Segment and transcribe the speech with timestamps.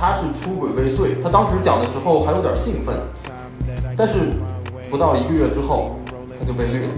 [0.00, 2.96] 他是出轨未遂，他当时讲的时候还有点兴奋，
[3.96, 4.32] 但是
[4.90, 6.00] 不到一个月之后
[6.38, 6.92] 他就被绿了。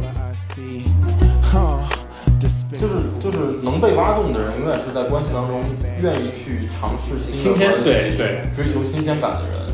[2.78, 5.62] 就是就是能被挖洞的人，永远是在关系当中
[6.00, 9.66] 愿意去尝试新的关系，对对，追求新鲜感的人，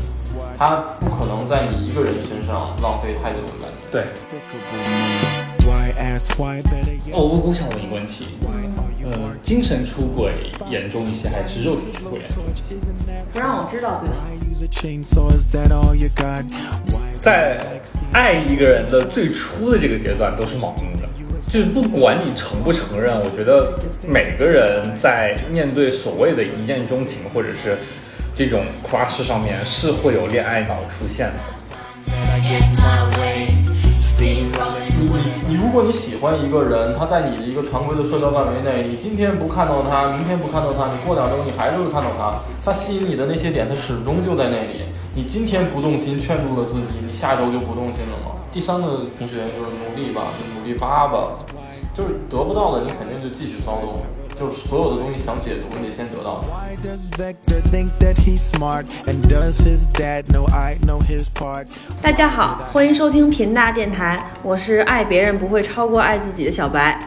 [0.57, 3.85] 他不可能在你一个人身上浪费太久的感情。
[3.89, 4.05] 对。
[7.11, 8.37] 哦，我我想问一个问题，
[9.11, 10.31] 呃，精神出轨
[10.69, 12.75] 严重一些还是肉体出轨严重一些？
[13.33, 14.13] 不让我知道最好。
[17.17, 17.59] 在
[18.13, 21.09] 爱一个人的最初的这个阶段都是盲目的。
[21.51, 27.77] 就是不管你承不承认，我觉得每个人在面对所谓的一见钟情或者是
[28.35, 31.37] 这种 crush 上面，是会有恋爱脑出现的。
[35.69, 42.39] 如果你喜欢一个人，他在你的一个常规的社交范围内，你今天不看到他，明天不看到他，你过两周你还是会看到他。
[42.65, 44.81] 他吸引你的那些点，他始终就在那里。
[45.13, 48.41] 你今天不动心，劝住了自己，你下周就不动心了吗？
[48.51, 51.29] 第三个同学就是努力吧，就努力扒吧，
[51.93, 54.01] 就是得不到的，你肯定就继续骚动。
[54.39, 56.41] 就是所有的东西想解读，你得先得到。
[62.01, 66.97] 大家好，欢迎收听频大电台，我是爱别人不会超过爱自己的小白。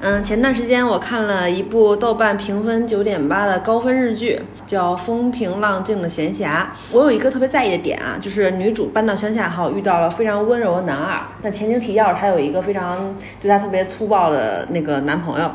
[0.00, 6.62] 嗯，前段时间我看了一部豆瓣评分九点八的高分日剧，叫《风平浪静的闲暇》。
[6.90, 15.50] 我有一个特别在意的点啊，就是女主搬到乡下后遇到了非常温柔的男二，但前情提要她有一个非常对她特别粗暴的那个男朋友。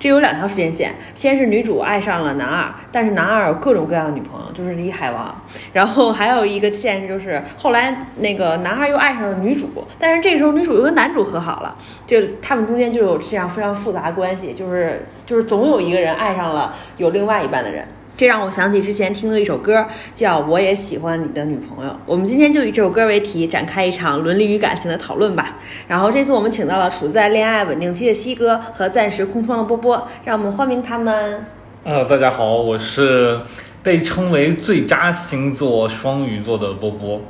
[0.00, 5.36] 这有两条时间线，先是女主爱上了男二，但是男二有各种各样的女朋友，就是李海王。
[5.74, 11.76] 然后还有一个线就是后来那个男二又爱上了女主，但是这时候女主又跟男主和好了，
[12.06, 17.86] 就他们中间就有这样非常复杂关系，就是就是总有一个人爱上了有另外一半的人。
[18.20, 21.90] 这让我想起之前听的一首歌，叫《我也喜欢你的女朋友》。
[22.04, 25.56] 我们今天就以这首歌为题，展开一场伦理与感情的讨论吧。
[25.88, 31.46] 然后这次我们请到了处在恋爱稳定期的西哥和暂时空窗的波波，让我们欢迎他们。
[31.82, 33.40] 呃，大家好，我是
[33.82, 37.22] 被称为最渣星座双鱼座的波波。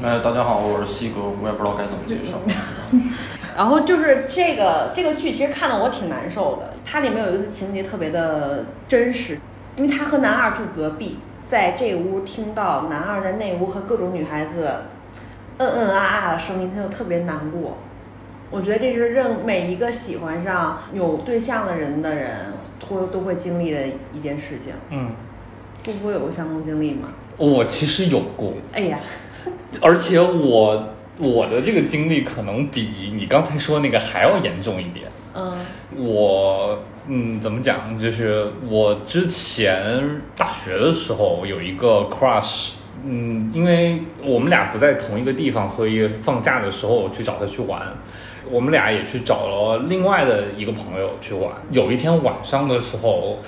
[0.00, 2.36] 哎，大家好，我是西哥，我也不知道该怎么介绍。
[3.58, 6.74] 然后就是这个这个剧，其实看得我挺难受的。
[6.84, 9.40] 它里面有一个情节特别的真实。
[9.76, 14.72] 因为他和男二住隔壁，在这屋听到男二在那屋和各种女孩子
[15.58, 17.78] 嗯嗯啊啊的声音，他就特别难过。
[18.50, 22.52] 我觉得这是任每一个喜欢上有对象的人的人，
[22.88, 24.72] 都都会经历的一件事情。
[24.90, 25.10] 嗯，
[25.82, 27.08] 不不有过相同经历吗？
[27.36, 28.54] 我其实有过。
[28.72, 29.00] 哎呀，
[29.82, 30.88] 而且我
[31.18, 35.06] 我的这个经历可能比你刚才说那个还要严重一点。
[35.36, 35.56] 嗯，
[35.96, 36.78] 我。
[37.08, 37.96] 嗯，怎么讲？
[37.96, 42.72] 就是我之前大学的时候有一个 crush，
[43.04, 47.80] 嗯，因为我们俩不在同一个地方，所以放假的时候我去找他去玩。
[48.50, 51.52] 我们俩也去找了另外的一个朋友去玩。
[51.70, 53.38] 有一天晚上的时候。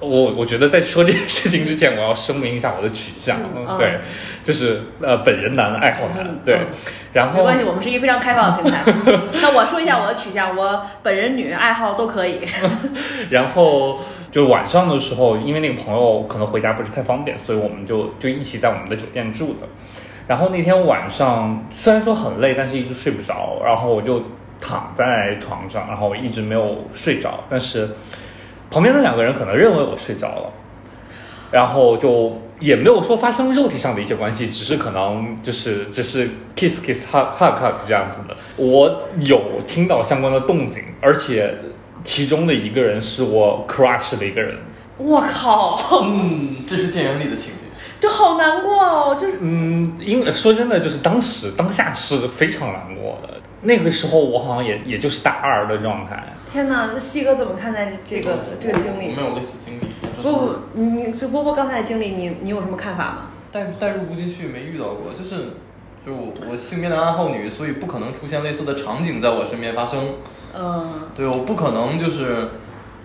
[0.00, 3.36] 我我觉得在说这件事情之前，我要声明一下我的取向，
[3.76, 3.98] 对，
[4.44, 6.60] 就是呃本人男爱好男，对，
[7.12, 8.80] 然后没关系，我们是一个非常开放的平台。
[9.42, 12.38] 那我说一下我的取向，我本人女爱好都可以。
[13.30, 13.98] 然后
[14.30, 19.66] 就晚上的时候，因为那个朋友可能回家不是太方便，所以我们就就一起在我们的酒店住的。
[20.28, 24.22] 然后那天晚上虽然说很累，但是一直睡不着，然后我就
[24.60, 27.88] 躺在床上，然后我一直没有睡着，但是。
[28.70, 30.52] 旁边的两个人可能认为我睡着了，
[31.50, 38.36] 然后就也没有说发生肉体上的一些关系，只是可能就是只是 kiss kiss hug hug hug 这样子的。
[38.56, 41.54] 我有听到相关的动静，而且
[42.04, 44.56] 其中的一个人是我 crush 的一个人。
[44.98, 45.78] 我靠！
[46.02, 47.66] 嗯，这是电影里的情节，
[48.00, 49.16] 就好难过哦。
[49.20, 53.37] 就是嗯，因为说真的，就是当时当下是非常难过的。
[53.62, 56.22] 那个时候我好像也也就是大二的状态。
[56.50, 59.14] 天哪，那西哥怎么看待这个这个经历？
[59.14, 59.92] 没有类似经历。
[60.16, 63.26] 不不，你就波波刚才的经历，你你有什么看法吗？
[63.52, 65.56] 代代入不进去，没遇到过，就是
[66.06, 70.14] 就我我性别男爱好女，所以不可能出现类似的场景在我身边发生。
[70.56, 71.10] 嗯。
[71.14, 72.48] 对，我不可能就是。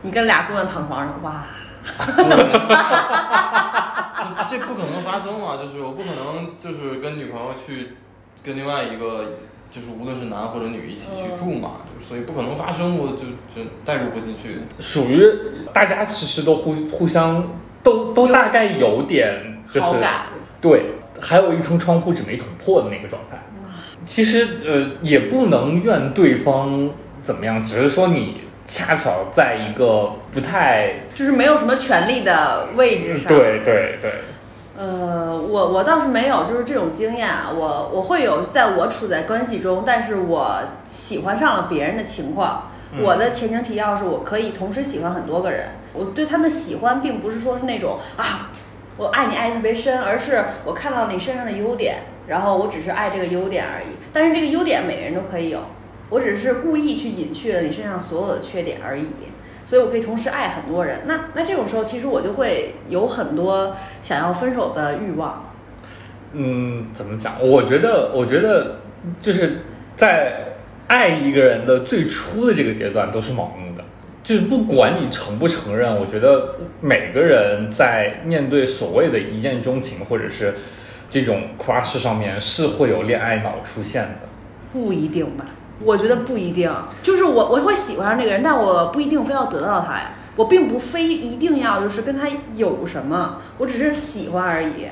[0.04, 1.44] 你跟俩姑娘躺床上，哇。
[4.50, 5.58] 这不可能发生嘛？
[5.62, 7.90] 就是我不可能就是跟女朋友去
[8.44, 9.34] 跟另外一个。
[9.74, 14.60] 就是无论是男或者女一起去住嘛，就所以不可能发生，我就就代入不进去。
[14.80, 15.28] 属于
[15.74, 17.44] 大家其实都互互相
[17.82, 19.88] 都都大概有点就是
[20.62, 23.40] 对，还有一层窗户纸没捅破的那个状态。
[24.06, 26.92] 其实呃也不能怨对方
[27.24, 33.26] 怎么样，只是说你恰巧在一个不太就是没有什么权利的位置上。
[33.28, 34.12] 对对对。
[34.76, 37.52] 呃，我我倒是没有，就是这种经验啊。
[37.56, 42.70] 我我会有，在我处在关系中，但是我喜欢上了别人的情况。
[42.96, 45.70] 嗯我的前情提要是我可以同时喜欢很多个人。
[45.94, 48.52] 我对他们喜欢，并不是说是那种啊，
[48.98, 53.96] 我爱你爱得特别深，而是我看到你身上的优点，然后我只是爱这个优点而已。
[54.12, 55.60] 但是这个优点每个人都可以有，
[56.10, 59.08] 我只是故意去隐去了你身上所有的缺点而已。
[59.66, 61.02] 所以我可以同时爱很多人。
[61.06, 65.52] 那那这种时候，其实我就会有很多想要分手的欲望。
[66.34, 67.36] 嗯，怎么讲？
[67.42, 68.78] 我觉得，我觉得
[69.22, 69.60] 就是
[69.96, 70.56] 在
[70.88, 73.84] 爱一个人的最初的这个阶段都是盲目的，
[74.24, 80.56] 就是不管你承不承认，我觉得每个人在面对所谓的一见钟情或者是
[81.10, 84.28] 这种 crush 上面是会有恋爱脑出现的。
[84.72, 85.46] 不一定吧？
[85.84, 86.72] 我觉得不一定。
[87.02, 90.12] 就是我我会喜欢上这个人，但我不一定非要得到他呀。
[90.36, 94.88] 我并不非一定要就是跟他有什么，我只是喜欢而已。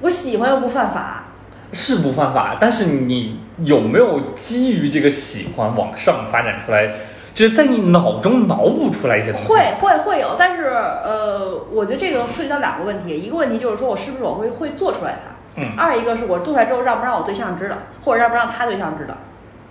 [0.00, 1.24] 我喜欢又不犯法。
[1.72, 6.88] 是不犯法，但是你有没有基于这个喜欢往上发展出来，
[7.34, 9.48] 就是在你脑中脑补出来一些东西？
[9.48, 17.74] 会会会有，但是呃，我觉得这个涉及到两个问题，一个问题就是说我是不是我会会做出来它，嗯二一个是我做出来之后让不让我对象知道，
[18.04, 19.16] 或者让不让他对象知道。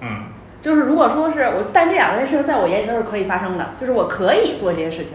[0.04, 0.26] 嗯，
[0.62, 5.06] 就是如果说是我，但这两件事情在我眼里都是可以发生的，就是我可以做这些事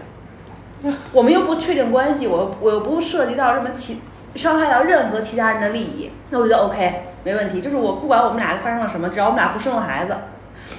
[0.81, 4.01] 情，我们又不确定关系，我我又不涉及到什么其
[4.35, 7.61] 伤害到任何其他人的利益，那我觉得 OK 没问题。
[7.61, 10.15] 就是我不管我们俩发生了什么，只要我们俩不生了孩子，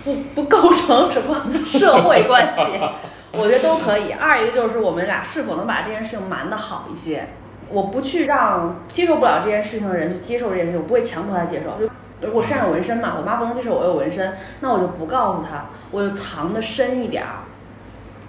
[0.04, 2.62] 不不构成什么社会关系，
[3.32, 4.12] 我觉得都可以。
[4.12, 7.28] 二一个就是我们俩是否能把这件事情瞒得好一些，
[7.68, 11.84] 我不去让接受不了这件事情的人去接受这件事情，我不会强迫他接受。
[11.84, 17.44] 就如果身上有纹身嘛，我妈不能接受我有纹身，那我就不告诉她，我就藏的深一点儿。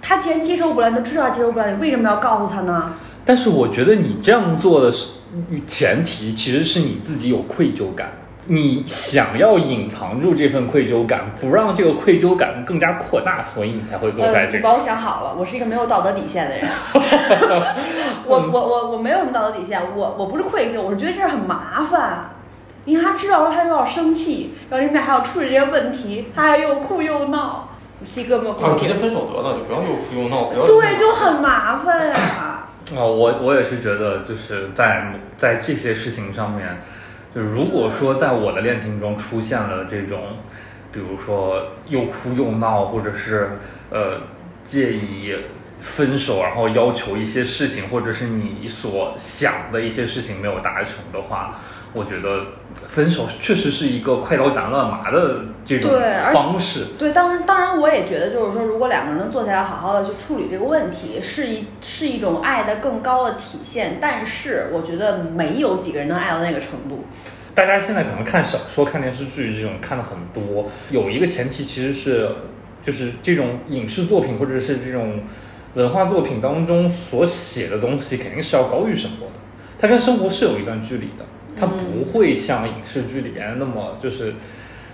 [0.00, 2.94] 他既然接受不了，你就知道他接受不了，你为什么要告诉她呢？
[3.24, 5.12] 但是我觉得你这样做的是
[5.66, 8.08] 前提，其实是你自己有愧疚感，
[8.46, 14.58] 你想要隐藏住这份愧疚感，不让这个愧疚感更加扩大，所以你才会做出来呃，这个。
[14.58, 16.68] 你把我想好了，我是一个没有道德底线的人。
[18.26, 22.30] 我我我我没有什么道德底线，我我不是愧疚，我是觉得这事很麻烦。
[22.84, 27.68] 你看他知道了，他又要生气，然后你们俩还要处理这些问题，他还又哭又闹。
[28.04, 28.88] 西哥有没有啊，共情？
[28.88, 32.68] 直接分手得了，就不要又哭又闹，不要对，就很麻烦啊。
[32.96, 36.80] 啊、我我也是觉得，就是在在这些事情上面，
[37.32, 40.18] 就是如果说在我的恋情中出现了这种，
[40.90, 43.58] 比如说又哭又闹，或者是
[43.90, 44.18] 呃
[44.64, 45.36] 介意
[45.80, 51.60] 分手，然后要求一些事情，或者是你所想的一些事情没有达成的话，
[51.92, 52.46] 我觉得
[52.88, 55.90] 分手确实是一个快刀斩乱麻的这种
[56.32, 56.86] 方式。
[56.98, 63.98] 对，当然，当然，我也觉得，就是说，如果两个人能坐下来好好的去处理这个问题，是一是一种爱的更高的体现。
[64.00, 67.04] 但是，我觉得没有几个人能爱到那个程度。
[67.54, 72.28] 大家现在可能看小说、看电视剧这种看的很多，有一个前提其实是，
[72.84, 75.20] 就是这种影视作品或者是这种
[75.74, 79.32] 文化作品当中所写的东西，肯定是要高于生活的，
[79.78, 81.24] 它跟生活是有一段距离的，
[81.58, 84.34] 它不会像影视剧里边那么就是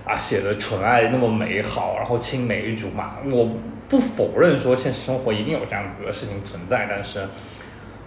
[0.05, 3.17] 啊写的纯爱那么美好，然后青梅竹马。
[3.25, 3.49] 我
[3.87, 7.21] 不否认说现实生活一定有这样子的事情存在，但是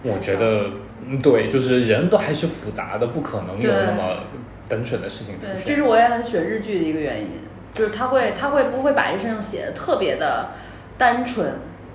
[0.03, 0.69] 我觉得，
[1.05, 4.23] 嗯对，就是人都还是复杂的，不可能有那么
[4.69, 5.65] 单纯的事情出对，现。
[5.65, 7.29] 这是我也很喜欢日剧的一个原因，
[7.73, 10.51] 就是他会他会不会把这事情写的特别的
[10.97, 11.53] 单纯。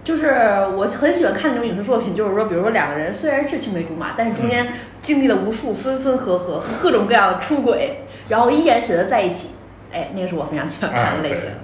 [0.09, 0.27] 就是
[0.75, 4.67] 我很喜欢看这种影视作品，就是说，比如说两个人虽然是青梅竹马，但是中间
[5.03, 9.51] 经历了无数分分合合和各种各样的出轨，然后依然选择在一起。
[9.93, 11.51] 哎，那个是我非常喜欢看的类型。
[11.51, 11.55] 啊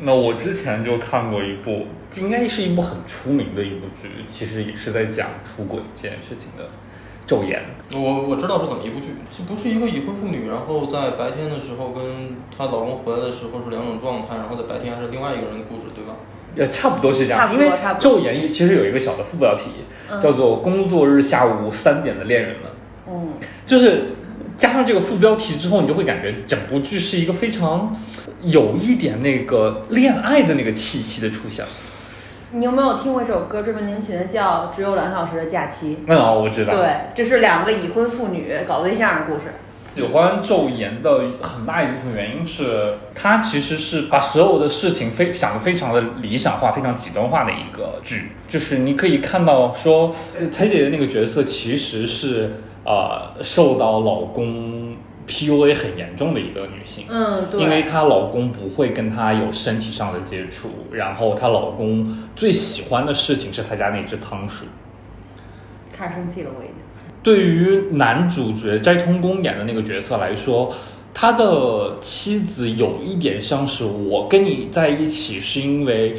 [0.00, 1.86] 那我之前就看过一部，
[2.16, 6.64] 应该是一部很出名的一部剧，其实也是在讲出轨这件事情的，
[7.30, 7.62] 《昼颜》。
[7.96, 16.16] 我我知道是怎么一部剧，是不是一个已婚妇女，然后在白天的时候跟她老公回来的时候是两种状态，然后在白天还是另外一个人的故事，对吧？
[16.56, 19.70] 呃，差不多是这样，差不多因为《昼颜》其实有一个小的副标题，
[20.10, 22.70] 嗯叫做“工作日下午三点的恋人们”，
[23.10, 23.34] 嗯，
[23.66, 24.10] 就是
[24.56, 27.94] 加上这个副标题之后，你就会感觉整部剧是一个非常
[28.42, 31.64] 有一点那个恋爱的那个气息的出现。
[32.52, 35.96] 你有没有听过一首歌，专门听琴的叫《只有两小时的假期》？
[36.06, 36.72] 嗯，我知道。
[36.76, 39.52] 对，这是两个已婚妇女搞对象的故事。
[39.94, 48.32] 喜欢《昼颜》的很大一部分原因是，它其实是把所有的事情非想的非常的理想化、非常极端化的一个剧。
[48.48, 52.50] 就是你可以看到说，呃彩姐的那个角色其实是
[52.84, 54.96] 呃受到老公
[55.28, 57.06] PUA 很严重的一个女性。
[57.08, 57.60] 嗯，对。
[57.60, 64.66] 因为她老公不会跟她有身体上的接触，然后她老公最喜欢的事情是她家那只仓鼠。
[65.96, 66.83] 开始生气了，我已经。
[67.24, 70.72] 对于男主角斋藤工演的那个角色来说，
[71.12, 76.14] 他的妻子有一点像是我跟你在一起是因为。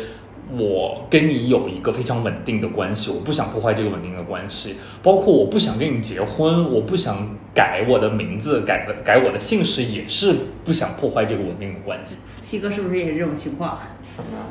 [0.60, 12.18] 我跟你有一个非常稳定的关系，我不想破坏这个稳定的关系，包括我不想跟你结婚，我不想改我的名字，改的改我的姓氏，也是不想破坏这个稳定的关系。
[12.44, 13.80] 西哥是不是也是这种情况？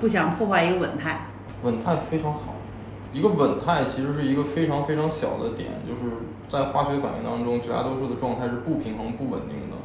[0.01, 1.29] 不想破坏一个稳态。
[1.63, 2.54] 稳态非常好，
[3.15, 9.77] 一个稳态其实是一个非常非常小的点，就是在化学反应当中，绝大多数的状态是不平衡、不稳定的。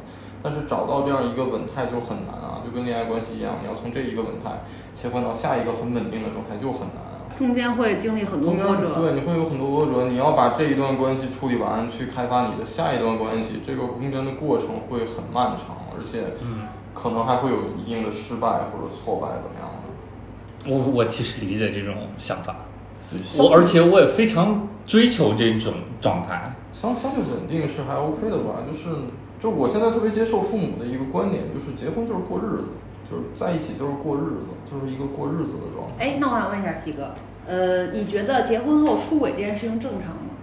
[0.42, 4.62] 但是找到这样一个稳态就很难啊，就跟恋爱关系一样，你要从这一个稳态
[4.94, 7.30] 切换到下一个很稳定的状态就很难啊。
[7.38, 8.94] 中间会经历很多波折。
[8.94, 16.34] 对，你会有很多波折，你要把这一段关系处理完，去开发你的下一段关系，这个中间的过程会很漫长，而且
[16.92, 20.74] 可能还会有一定的失败或者挫败怎么样的。
[20.74, 22.56] 我我其实理解这种想法，
[23.38, 26.54] 我而且我也非常追求这种状态。
[26.72, 28.90] 相相对稳定是还 OK 的吧，就是。
[29.40, 32.64] 就我现在特别接受父母的一个观点，就是结婚就是过日子，
[33.10, 35.94] 就是在一起就是过日子，就是一个过日子的状态。
[35.98, 37.14] 哎，那我想问一下西哥，
[37.46, 40.36] 呃，你觉得结婚后出轨这件事情正常吗？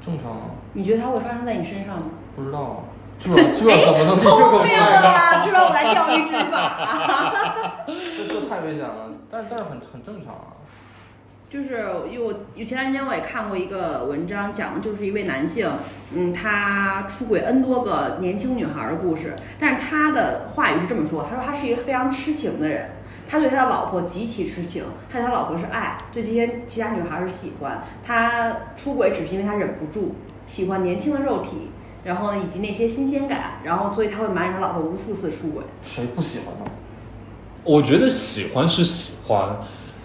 [0.00, 0.56] 正常啊。
[0.72, 2.06] 你觉得它会发生在你身上吗？
[2.34, 5.44] 不知道啊，这这怎么能这个明了吧？
[5.44, 7.84] 知道我来钓鱼执法。
[7.86, 10.56] 这这太危险了，但是但是很很正常啊。
[11.50, 15.66] 就是因为我前段时间我也看过一个文章，讲的就是一位男性，
[16.12, 19.34] 嗯，他出轨 N 多个年轻女孩的故事。
[19.58, 22.90] 但是他的话语是这么说，他说他是一个非常痴情的人，
[23.26, 27.82] 他对他的老婆极其痴情，他对他老婆是爱，对这些其他女孩是喜欢。
[28.04, 31.70] 他出轨只是因为他忍不住喜欢年轻的肉体，
[32.04, 35.64] 然后以及那些新鲜感，然后所以他会瞒着他老婆无数次出轨。
[35.82, 36.70] 谁不喜欢呢？
[37.64, 39.56] 我觉得喜欢是喜欢。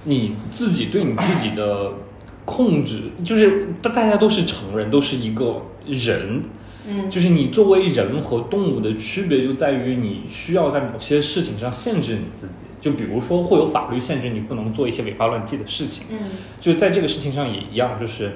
[0.05, 1.93] 你自己对你自己的
[2.45, 6.43] 控制，就是大大家都是成人，都是一个人，
[6.85, 16.19] 嗯，就是你作为人和动物的区别就在于你需要在某些事情上限制你自己，就比如说会有法律限制你不能做一些违法乱纪的事情，嗯，
[16.59, 18.33] 就在这个事情上也一样，就是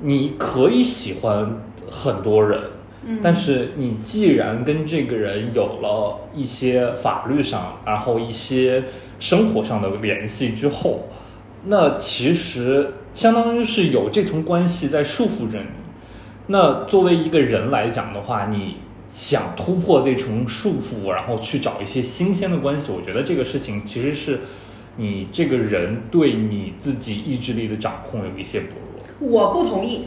[0.00, 2.58] 你可以喜欢很多人，
[3.04, 8.84] 嗯，但是你既然跟这个人有了一些法律上，然后一些。
[9.18, 11.08] 生活上的联系之后，
[11.66, 15.66] 那其实相当于是有这层关系在束缚着你。
[16.46, 18.76] 那作为一个人来讲的话，你
[19.08, 24.40] 想突破这层束缚，然后去找一些新鲜的关系，我觉得这个事情其实是
[24.96, 29.28] 你这个人对你自己意志力的掌控有一些薄弱。
[29.30, 30.04] 我不同意。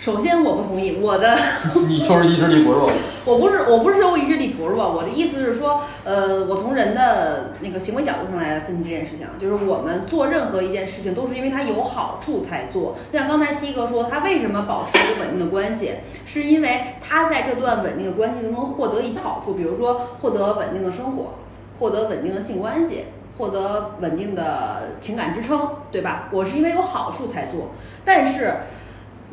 [0.00, 1.36] 首先，我不同意我的。
[1.86, 2.90] 你就是意志力薄弱。
[3.26, 12.96] 我不是，我不是说我意志力薄弱，我的意思是说，呃，我从人的那个行为角度上来分析这件事情，就是我们做任何一件事情都是因为它有好处才做。
[13.12, 21.34] 像刚才西哥说，他为什么保持一个稳定的关系，是因为他在这段稳定的关系中获得一些好处，比如说获得稳定的生活，
[21.78, 23.04] 获得稳定的性关系，
[23.36, 26.30] 获得稳定的情感支撑，对吧？
[26.32, 28.54] 我是因为有好处才做，但是。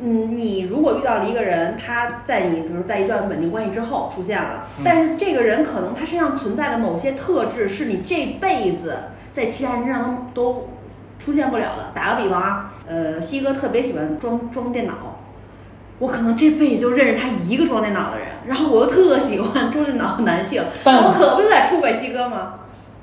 [0.00, 8.96] 嗯，你如果遇到了一个人，他在你比如在一段稳定关系之后出现了，但是这个人可能他身上存在的某些特质是你这辈子
[9.32, 10.68] 在其他人身上都都
[11.18, 11.90] 出现不了的。
[11.92, 15.18] 打个比方啊，呃，西哥特别喜欢装装电脑，
[15.98, 22.54] 我可能这辈子就认识他一个装电脑的人，然后我又特喜欢装电脑的男性，我可不就在出轨西哥吗？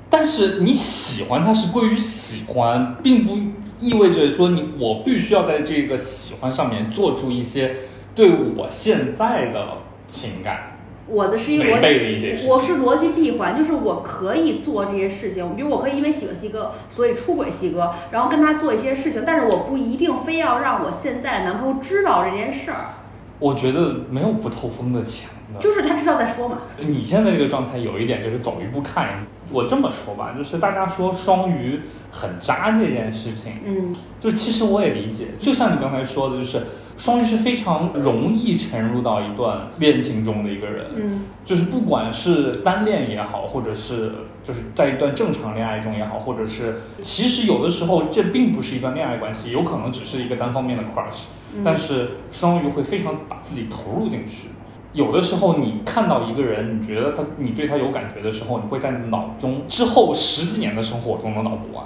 [0.08, 3.36] 但是你喜欢他是归于喜欢，并不。
[3.80, 7.74] 意味着说你我必须要在这个喜欢上面做出一些
[8.14, 9.66] 对我现在的
[10.06, 22.94] 情感，我的是一个逻辑，我是逻辑闭环，就是我可以做这些事情，比如我可以因为喜欢西哥，所以出轨西哥，然后跟他做一些事情，但是我不一定非要让我现在的男朋友知道这件事儿。
[23.38, 26.62] 我觉得没有不透风的墙的，就是他知道再说嘛。
[26.78, 29.26] 你现在这个状态有一点就是走一步看一步。
[29.50, 35.28] 我这么说吧，就是大家说双鱼很渣这件事情，嗯，就其实我也理解。
[35.38, 36.62] 就像你刚才说的，就是
[36.96, 44.12] 双鱼是非常容易沉入到一段恋情中的一个人，嗯，就是不管是单恋也好，或者是
[44.42, 51.26] 就是在一段正常恋爱中也好，或者是其实有的时候这并不是一段恋爱关系，有可能只是一个单方面的 crush，
[51.64, 54.48] 但是双鱼会非常把自己投入进去。
[54.96, 61.84] 有的时候，你看到一个人，你觉得他，你对他有感觉的时候，你会在脑中之后十几年的生活中都脑补完。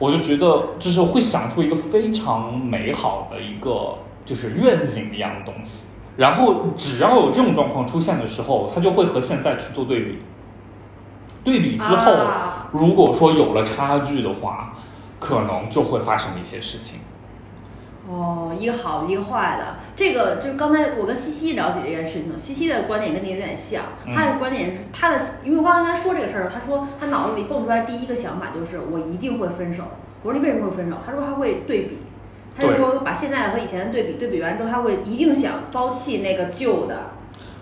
[0.00, 3.94] 我就觉得，就是会想出一个非常美好的一个
[4.24, 5.86] 就是愿景一样的东西。
[6.16, 10.18] 然后，只要有这种状况出现的时候，他就会和现在去做对比。
[11.44, 12.16] 对比之后，
[12.72, 14.74] 如果说有了差距的话，
[15.20, 16.98] 可能就会发生一些事情。
[18.08, 19.76] 哦，一个好的，一个坏的。
[19.94, 23.82] 这个就是刚才我跟西西聊起这件事情，西西的观点跟你有点像。
[24.06, 29.84] 嗯他的观点是他的，因为我刚才说这个事儿，他说他脑子里蹦出来第一个想法就是我一定会分手。
[30.22, 30.96] 我说你为什么会分手？
[31.06, 31.98] 他说他会对比，
[32.56, 37.10] 他就说把现在的和以前的对比，对比完之后他会一定想抛弃那个旧的。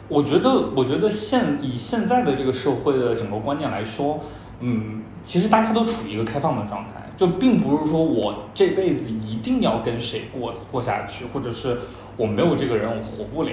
[0.09, 4.20] 我觉得，我觉得现以现在的这个社会的整个观念来说，
[4.61, 11.80] 嗯，其实大家都处于一个开放的状态，就并不是说我这辈子一定要跟谁过过下去，或者是
[12.16, 13.50] 我没有这个人我活不了，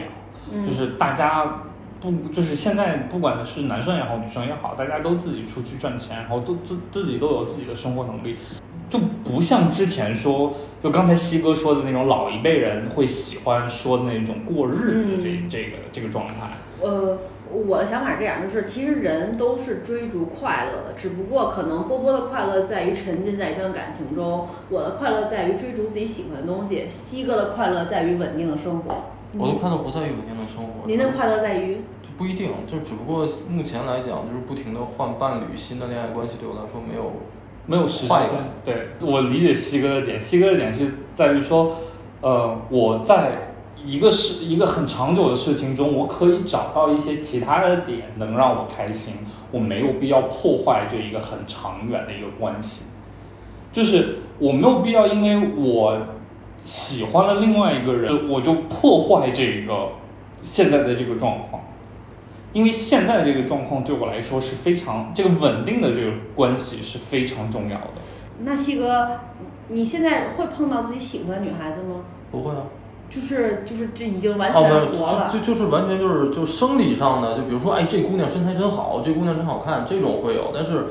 [0.50, 0.65] 嗯。
[0.65, 1.63] 就是大家
[2.00, 8.38] 不就是现在不管是男生也好，女生也好，大家都自己出去赚钱，然后都自自己都有自己的生活能力，
[8.89, 16.36] 就不像之前说，就刚才西哥说的那种老一辈人会喜欢说的那种过日子这、嗯这个这个状态。
[16.81, 17.17] 呃，
[17.51, 28.96] 我的想法是这样，就是其实人都是追逐快乐的，只不过可能波波的快乐在于沉浸在一段感情中，我的快乐在于追逐自己喜欢的东西，西哥的快乐在于稳定的生活。
[29.38, 37.12] 我的快乐不在于稳定的生活，您的快乐在于，就不一定，就只不过目前来讲，就是不停的换伴侣，新的恋爱关系对我来说没有
[37.66, 38.39] 没有实质性。
[38.63, 41.75] 对我理解西哥的点，西哥的点是在于说，
[42.22, 43.47] 呃，我在
[43.86, 49.15] 一个是一个很长久的事情中，我可以找到一些其他的点能让我开心，
[49.51, 52.88] 我没有必要破坏这一个很长远的一个关系，
[53.72, 56.00] 就是我没有必要因为我
[56.65, 59.89] 喜欢了另外一个人，我就破坏这个
[60.43, 61.62] 现在的这个状况。
[62.53, 67.93] 因为现在这个状况对我来说是非常这个稳定的这个关系是非常重要的。
[68.39, 69.19] 那西哥，
[69.67, 72.01] 你现在会碰到自己喜欢的女孩子吗？
[72.31, 72.63] 不会啊。
[73.09, 75.29] 就是就是这已经完全佛了。
[75.31, 80.85] 就就就是完全就是就生理上的，就比如说，哎，这姑娘身材真好，这姑娘真好看，这种会有，但是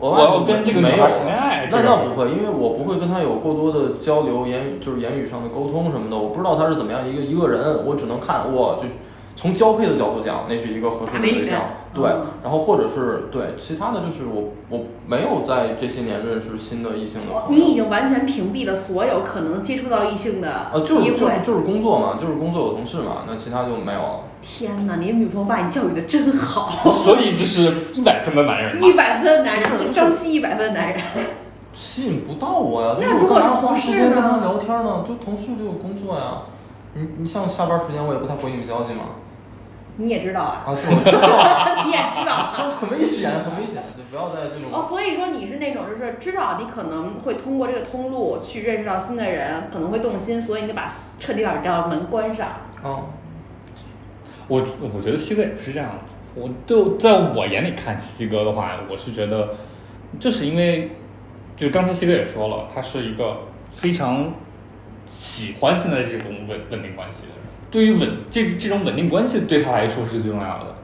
[0.00, 8.94] 额外我要跟这个女没有孩谈恋爱，那这个那不会，因为我不会跟她有过多的交流，言语就是言语上的沟通什么的，我不知道她是怎么样一个一个人，我只能看哇，就是
[9.36, 11.60] 从交配的角度讲，那是一个合适的对象，
[11.92, 17.46] 对嗯，然后或者是对其他的就是我我没有在这些年认识新的异性的朋友。
[17.50, 21.12] 你已经完全屏蔽了所有可能接触到异性的啊，就是。
[21.12, 24.20] 就是就是工作嘛，就是工作有同事嘛，那其他就没有了。
[24.40, 28.92] 天哪，你女朋友把你教育的真好， 所以这是一百分的男人一。
[28.94, 31.00] 百分的男人，是就张希一百分的男人。
[31.74, 35.04] 吸引不到我呀，那如果我干嘛花是同事时间跟呢他聊天呢？
[35.06, 36.42] 就同事就有工作呀。
[36.94, 39.02] 你你像下班时间我也不太回你们消息嘛。
[39.98, 42.44] 你也知道啊，啊，对，我知道啊， 你也知道。
[42.44, 44.70] 很很危险，很危险，就不要在这种。
[44.72, 52.48] 哦，所以说你是那种就是知道你可能会通过这个通路去认识到新的人，可能会动心，所以你把彻底把这道门关上。
[52.82, 53.04] 哦，
[54.48, 54.62] 我
[54.94, 56.14] 我觉得西哥也不是这样子。
[56.34, 59.54] 我就在我眼里看西哥的话，我是觉得，
[60.18, 60.90] 就是因为，
[61.56, 63.38] 就刚才西哥也说了，他是一个
[63.70, 64.34] 非常
[65.06, 67.35] 喜欢现在这种稳稳定关系的人。
[67.70, 70.74] 对于稳这这种稳定关系对他来说是最重要的。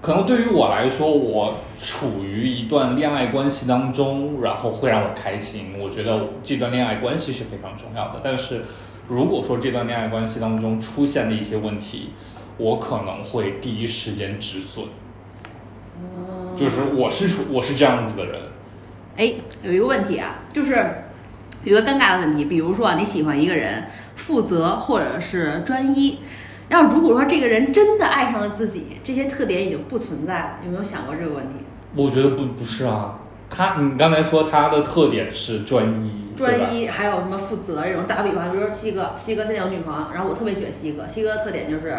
[0.00, 5.76] 可能对于我来说，我处于一段恋爱关系当中，然后会让我开心。
[5.78, 8.20] 我觉得这段恋爱关系是非常重要的。
[8.22, 8.62] 但是
[9.08, 12.10] 如果说这段恋爱关系当中出现的一些问题，
[12.58, 14.86] 我可能会第一时间止损。
[16.56, 18.40] 就是我是处我是这样子的人，
[19.16, 19.32] 哎，
[19.64, 20.74] 有一个问题啊，就是
[21.64, 23.84] 有一个尴尬的问题，比如说，你喜欢一个人，
[24.28, 26.18] 负责或者是专一，
[26.68, 31.60] 要如果说这个人真的爱上了自己，这些特点已经不存在了，有没有想过这个问题？
[31.96, 33.20] 我觉得不不是啊。
[33.48, 38.04] 他你刚才说他的特点是专一，专一，还有什么负责这种？
[38.06, 41.98] 打个比方，比如说西哥，西哥现在有女朋友，然后我特别喜欢西哥，西哥的特点就是，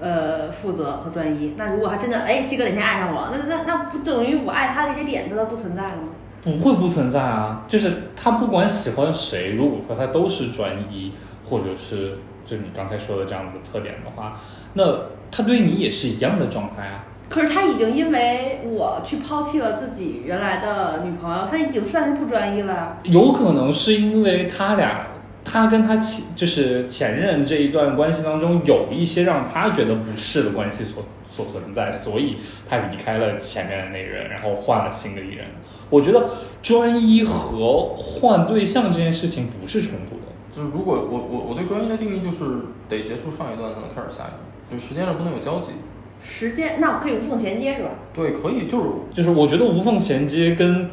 [0.00, 1.54] 呃，负责和专一。
[1.56, 6.08] 那如果他真的，哎，西哥哪天爱上我了，那那那不等于我爱他的这些点他都不存在了吗？
[6.42, 11.12] 不会不存在啊，就是他不管喜欢谁，如果说他都是专一，
[11.50, 14.40] 或者是就是你刚才说的这样的特点的话，
[14.74, 14.84] 那
[15.30, 17.04] 他对你也是一样的状态啊。
[17.28, 22.98] 可是他已经因为我去抛弃了自己原来的女朋友，他已经算是不专一了。
[23.04, 25.08] 有可能是因为他俩，
[25.44, 35.46] 他跟他前就是前任这一段关系当中有一些让他觉得不适的关系所所存在，所以他离开了前面的那个人，然后换了新的一人。
[35.88, 36.30] 我觉得
[36.62, 40.19] 专一和换对象这件事情不是冲突的。
[40.52, 42.44] 就是如果我我我对专一的定义就是
[42.88, 45.72] 得结束上一段才能开始下一段，就时间上不能有交集。
[46.20, 47.90] 时间那我可以无缝衔接是吧？
[48.12, 50.90] 对，可以，就是就是我觉得无缝衔接跟，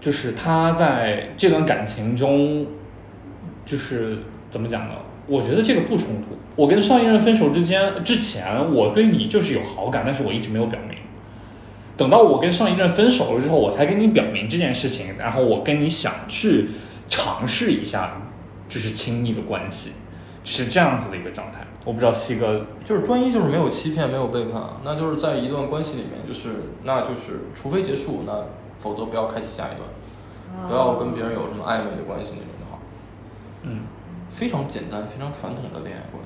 [0.00, 2.66] 就是他在这段感情中，
[3.64, 4.18] 就是
[4.50, 4.94] 怎么讲呢？
[5.26, 6.36] 我觉得这个不冲突。
[6.56, 10.98] 我跟上一任分手之间之前，我对你就是有好感，但是我一直没有表明。
[11.96, 16.66] 等到我跟上一任分手了之后，我才跟你表明这件事情，然后我跟你想去
[17.08, 18.23] 尝试一下，
[18.74, 19.92] 就是亲密的关系，
[20.42, 21.64] 是这样子的一个状态。
[21.84, 28.46] 我不知道西哥就是专一，就是没有欺骗，没有背叛，那就是在一段关系里面，就是那就是除非结束，那
[28.80, 32.80] 否则不要开启下一段，不要跟别人有什么暧昧的关系那种就好。
[33.62, 33.82] 嗯，
[34.32, 36.20] 非常简单，非常传统的恋爱观。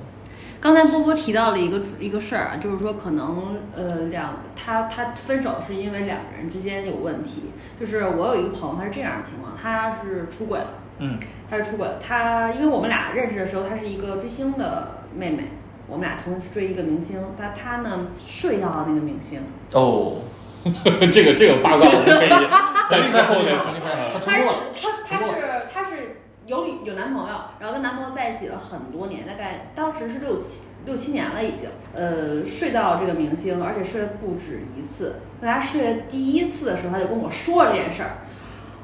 [0.59, 7.51] 刚才波波提到了一个一个事儿啊，就是说可能呃两他他分手是因为两个人之间有问题。
[7.79, 11.99] 就是我有一个朋友，他是这样的情况，他是出轨了，嗯，他是出轨了。
[11.99, 15.45] 他因为我们俩认识的时候，她是一个追星的妹妹，
[15.87, 19.41] 我们俩同时追一个明星，但他呢睡到了那个明星。
[19.73, 20.23] 哦，
[21.13, 22.29] 这个这个八卦我们可以
[22.91, 23.75] 在之后再说。
[23.81, 25.33] 他他是成功了，他他是
[25.73, 31.69] 他是有有男朋友，然后跟男朋友在一起了很多年，大概当时是六七六七年了已经。
[31.93, 35.17] 呃，睡到这个明星，而且睡了不止一次。
[35.41, 38.19] 在他睡了第一次的时候，他就跟我说了这件事儿。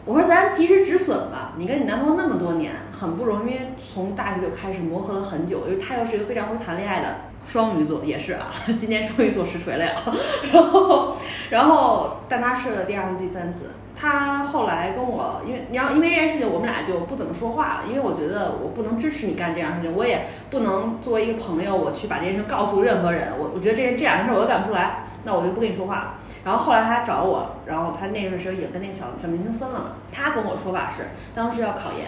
[0.06, 9.92] 我说咱及时止损吧，你跟你男朋友那么多年，很不容易，从大学就开始磨合了很久，因为他又是一个非常会谈恋爱的双鱼座，也是啊， 今年双鱼座实锤了呀。
[10.52, 11.16] 然后，
[11.48, 13.70] 然后，但他睡了第二次、第三次。
[13.96, 23.32] 他后来跟我，因为你要因为这件事情，我们俩就不怎么说话了，因为我觉得我不能支持你干这样事情，我也不能作为一个朋友，我去把这件事告诉任何人。
[23.38, 26.14] 我我觉得这这两件事我都干不出来，那我就不跟你说话了。
[26.44, 29.86] 然后后来他找我，然后他那个时候也跟那个小小明星分了嘛。
[30.12, 32.06] 他跟我说法是，当时要考研，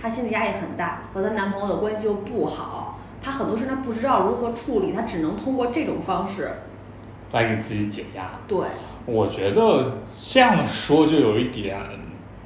[0.00, 6.50] 她心理压力很大，和她男朋友的关系又不好，她很多事她不知道如何处理，她只能通过这种方式。
[7.32, 8.30] 来给自己解压。
[8.46, 8.58] 对，
[9.06, 9.98] 我觉得
[10.30, 11.76] 这样说就有一点，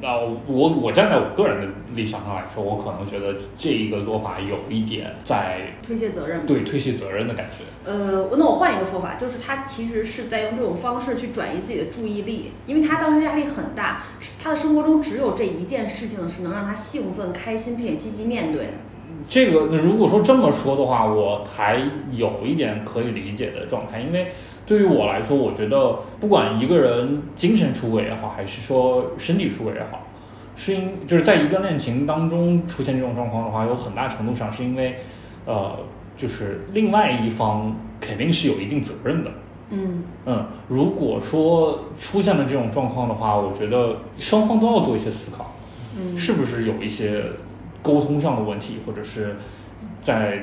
[0.00, 6.46] 那、我我站在我个人的立场上来说，我可能觉得这一个做法有一点在推卸责任。
[6.46, 7.64] 对推卸责任的感觉。
[7.84, 14.04] 呃，那我换一个说法，就是他其实是在用这种方式去转移自己的注意力，因为他当时压力很大，
[14.40, 18.72] 他的生活中只有这一件事情是能让他兴奋、开心并且积极面对的。
[19.28, 21.82] 这个如果说这么说的话，我还
[22.12, 24.28] 有一点可以理解的状态，因为
[24.68, 30.07] 对于我来说，我觉得不管一个人精神出轨也好，还是说身体出轨也好，
[30.57, 34.98] 是因就是在一段恋情当中出现这种状况的话，有很大程度上是因为，
[35.46, 35.76] 呃，
[36.18, 39.31] 就是另外一方肯定是有一定责任的。
[39.70, 45.54] 嗯嗯，如果说出现了这种状况的话，我觉得双方都要做一些思考。
[45.96, 47.24] 嗯，是不是有一些
[47.83, 49.37] 沟通上的问题，或者是
[50.02, 50.42] 在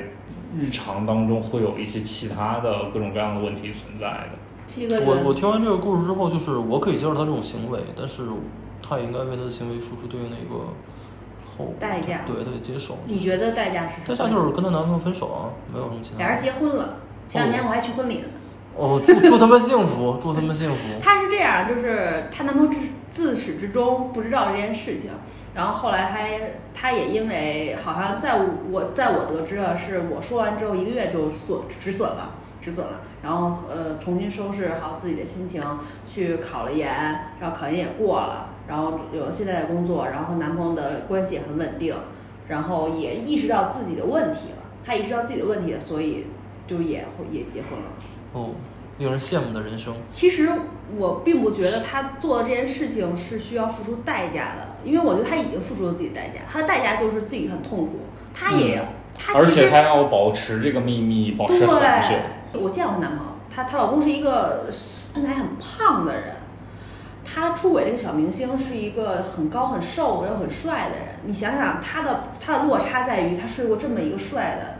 [0.57, 5.05] 日常当中会有一些其他的各种各样的问题存在的？
[5.05, 8.23] 我我，听完这个故事之后，就是我可以接受他这种行为，但是
[8.81, 10.73] 他也应该为他的行为付出对应的一个
[11.45, 12.97] 后果代价对，他得接受。
[13.05, 14.15] 你觉得代价是什么？
[14.17, 16.17] 代价就是跟她男朋友分手啊，没有什么其他。
[16.17, 16.95] 俩人结婚了，
[17.27, 18.33] 前两天我还去婚礼了呢。
[18.75, 20.77] 哦，祝祝他们幸福，祝他们幸福。
[20.99, 22.79] 他是这样，就是她男朋友自
[23.11, 25.11] 自始至终不知道这件事情，
[25.53, 26.39] 然后后来还，
[26.73, 28.39] 她也因为好像在
[28.71, 35.61] 我在我得知的是，我说完之后一个月就损止损了，止损了，然后呃重新收拾好自己的心情，
[36.05, 36.89] 去考了研，
[37.41, 41.93] 然后考研也过了，然后有了现在的工作，然后和男朋友的关系也很稳定，
[42.47, 46.27] 然后也意识到自己的问题了，她意识到自己的问题了，所以
[46.65, 47.85] 就也也结婚了。
[48.31, 48.51] 哦，
[48.99, 49.93] 令人羡慕的人生。
[50.11, 50.49] 其实
[50.97, 58.01] 我并不觉得他做的这件事情是需要付出代价的，因为我觉得他已经付出了自己的代价，他的代价就是自己很痛苦，
[58.33, 62.15] 他也、他嗯而且他要保持这个秘密，保持很久。
[62.53, 66.35] 对，我见过她男朋友，她她老公是一个身材很胖的人，
[67.25, 71.07] 他出轨这个小明星是一个很高很瘦又很帅的人。
[71.23, 74.75] 你想想他的他的落差在于他睡过这么一个帅的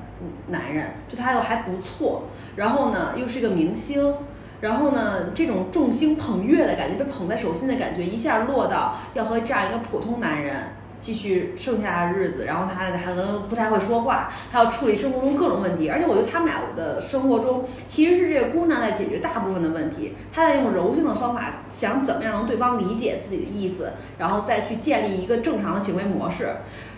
[0.48, 4.14] 男人，对他又还不错，然后呢又是一个明星。
[4.62, 10.56] 然后呢，这种众星捧月的感觉，被捧在手心的感觉，一下落到要和这样一个普通男人
[10.98, 15.90] 继续剩下的日子，然后他还能不太会说话，还要处理生活中各种问题。
[15.90, 26.48] 而且我觉得他们俩的生活中，其实是这个姑娘在解决大部分的问题，她在用柔性的方法，想怎么样让对方理解自己的意思，然后再去建立一个正常的行为模式。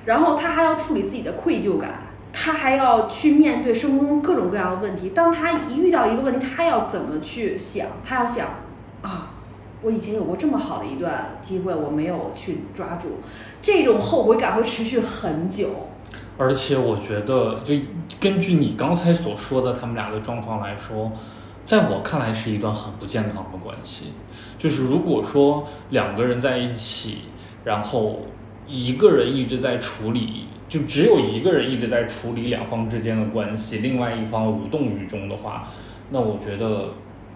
[0.06, 2.07] 然后她还要处理自己的愧疚感。
[2.40, 5.10] 她还要去面对生活中各种各样的问题。
[5.10, 7.88] 当他一遇到一个问题，他要怎么去想？
[8.06, 8.48] 他要想
[9.02, 9.32] 啊，
[9.82, 13.18] 我以前有过这么好的一段机会，我没有去抓住，
[13.60, 15.90] 这种后悔感会持续很久。
[16.38, 17.74] 而且我觉得，就
[18.20, 21.12] 根据你刚才所说的他们俩的状况来说，
[21.66, 24.14] 在我看来是一段很不健康的关系。
[24.60, 27.24] 就是如果说两个人在一起，
[27.64, 28.20] 然后
[28.68, 35.70] 一个人一直在处理，就只有一个人一直在处理两方之间的关系，另外一方无动于衷的话，
[36.10, 36.94] 那我觉得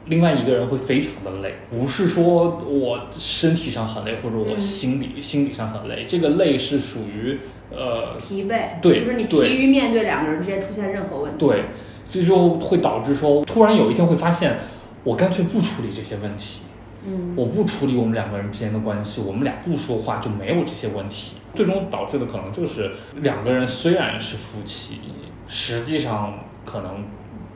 [0.07, 4.59] 另外一个人会非常的累，不是说我身体上很累，或者我嗯。
[4.59, 7.39] 心理、心理上很累，这个累是属于
[7.69, 11.45] 呃，疲惫，对就是你对疲于面对两个人之间出现任何问题。
[11.45, 11.63] 对，
[12.09, 14.57] 这就会导致说，突然有一天会发现，
[15.03, 16.59] 我干脆不处理这些问题，
[17.05, 24.99] 嗯，我不处理我们两个人之间的关系，我们俩不说话就没有这些问题，最终导致的可能就是两个人虽然是夫妻，
[25.47, 26.35] 实际上
[26.65, 27.05] 可能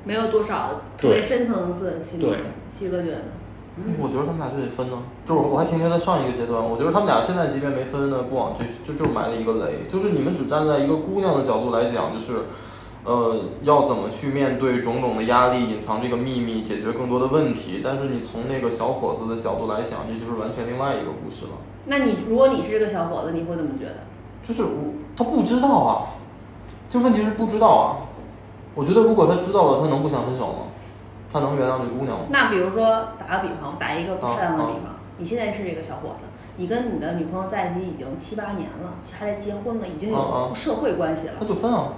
[0.04, 2.38] 没有多少特别深层次的亲密对。
[2.70, 3.22] 西哥觉得，
[4.00, 12.46] 我觉得他们俩就得分呢，就是我还停留在上一个阶段，我觉得他们俩现在即便没分呢，过往这就就是埋了一个雷，就是你们只站在一个姑娘的角度来讲，就是，
[13.06, 21.52] 呃，要怎么去面对种种的压力，隐藏这个秘密，解决更多的问题，但是你从那个小伙子的角度来想，这就是完全另外一个故事了，
[21.86, 23.96] 那你如果你是这个小伙子，你会怎么觉得？
[24.44, 26.18] 就是我他不知道啊，
[26.90, 28.10] 就问题是不知道啊，
[28.74, 30.60] 我觉得如果他知道了，他能不想分手吗？
[31.32, 32.26] 他能原谅这姑娘吗？
[32.30, 36.24] 那比如说打个比方，打一个不恰当的比啊方，你现在是这个小伙子，
[36.58, 41.94] 你跟你的女朋友在一起已经七八年了，还在结婚了，已经啊有啊社会关系了那，就分啊，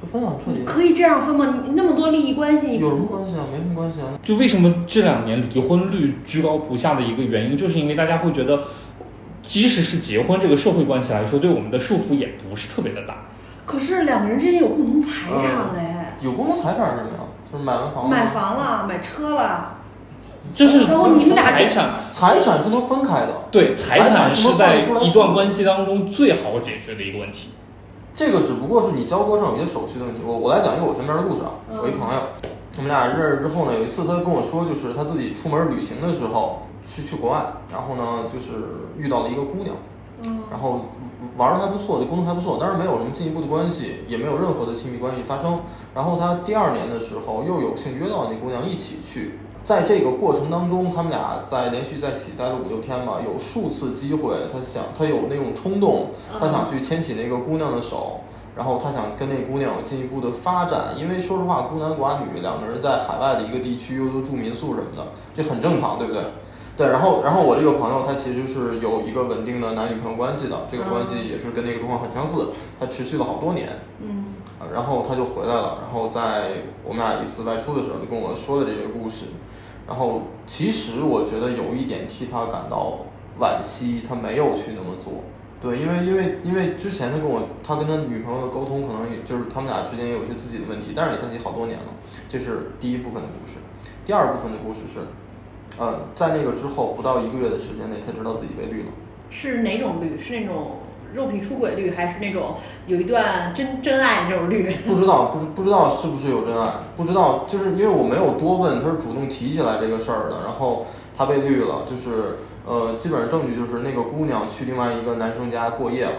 [0.00, 0.62] 就分啊，彻底。
[0.64, 1.62] 可以这样分吗？
[1.64, 3.44] 你那么多利益关系，有什么关系啊？
[3.52, 4.06] 没什么关系啊。
[4.22, 8.62] 就为什么这两年离婚率居高不下的一个原因，就是因为大家会觉得，
[9.42, 13.24] 即使是结婚这个社会关系来说，对我们的束缚也不是特别的大。
[13.66, 17.24] 可是两个人之间有共同财产嘞，有共同财产是什么呀？
[17.50, 18.10] 就是买完房子。
[18.10, 19.78] 买房了，买车了，
[20.54, 27.50] 就是然后你们俩财产，财产是能分开的，对财财产产是在一段关系当中最好解决的一个问题。
[28.18, 30.20] 这个只不过是你交割上有一些手续的问题。
[30.26, 32.20] 我我来讲一个我身边的故事啊，嗯我一朋友，
[32.76, 39.76] 我们俩认识之后呢，有一次他跟我说，就是他自己出门旅行的时候去去国外，然后呢就是遇到了一个姑娘，
[40.26, 40.86] 嗯，然后
[41.36, 45.60] 玩的还不错，这沟通还不错，但是没有什么进一步的关系，也没有任何的亲密关系发生。
[45.94, 56.06] 然后他第二年的时候又有幸约到那姑娘一起去，在这个过程当中，他们俩在连续在一起待了五六天吧，有数次机会，他想他有那种冲动，
[56.40, 58.20] 他想去牵起那个姑娘的手。
[58.56, 66.22] 然后他想跟那姑娘有进一步的发展，因为说实话，孤男寡女两个人在海外的一个地区又都住民宿什么的，这很正常，对不对？
[66.74, 72.48] 对，然后然后我这个朋友他其实是有一个稳定的男女朋友关系的，这个关系也是跟那个状况很相似，
[72.80, 73.68] 他持续了好多年，
[74.00, 74.24] 嗯。
[74.58, 79.26] 啊然后他就回来了，然后在我们俩一次外出的时候就跟我说的这个故事，
[79.88, 82.98] 然后其实我觉得有一点替他感到
[83.40, 85.24] 惋惜，他没有去那么做。
[85.60, 91.86] 对，因为因为因为之前他跟我他跟他女朋友的沟通，可能也就是他们俩之间也有些自己的问题，但是也在一起好多年了。
[92.28, 93.56] 这是第一部分的故事，
[94.04, 95.00] 第二部分的故事是，
[95.76, 98.90] 呃，在那个之后不到一个月的时间内，他知道自己被绿了。
[99.30, 100.16] 是哪种绿？
[100.16, 100.76] 是那种
[101.14, 102.54] 肉体出轨率，还是那种
[102.86, 104.70] 有一段真真爱那种率？
[104.86, 116.12] 不知道，不知不知道是不是有真爱，不知道，就是因为我没有多问，他是主动提起来这个事儿的，然后他被绿了，就是呃，基本上证据就是那个姑娘去另外一个男生家过夜了，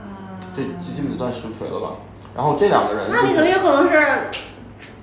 [0.00, 1.92] 啊，这这基本就算实锤了吧。
[2.34, 4.30] 然后这两个人、就是，那你怎么有可能是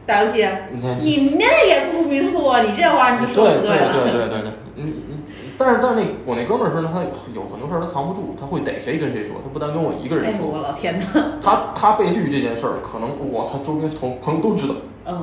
[0.05, 0.47] 打游戏？
[0.71, 3.69] 你看你那也出出民宿，你这话你就说对对。
[3.69, 5.06] 对对对对，嗯嗯，
[5.57, 7.01] 但是但是那我那哥们儿说呢，他
[7.33, 11.05] 有很多事儿他藏不住，他会逮谁跟谁说，他不单跟我一个人哎呦我说，老天呐，
[11.41, 14.75] 他他被绿这件事儿，可能我他周边同朋友都知道。
[15.05, 15.21] 嗯，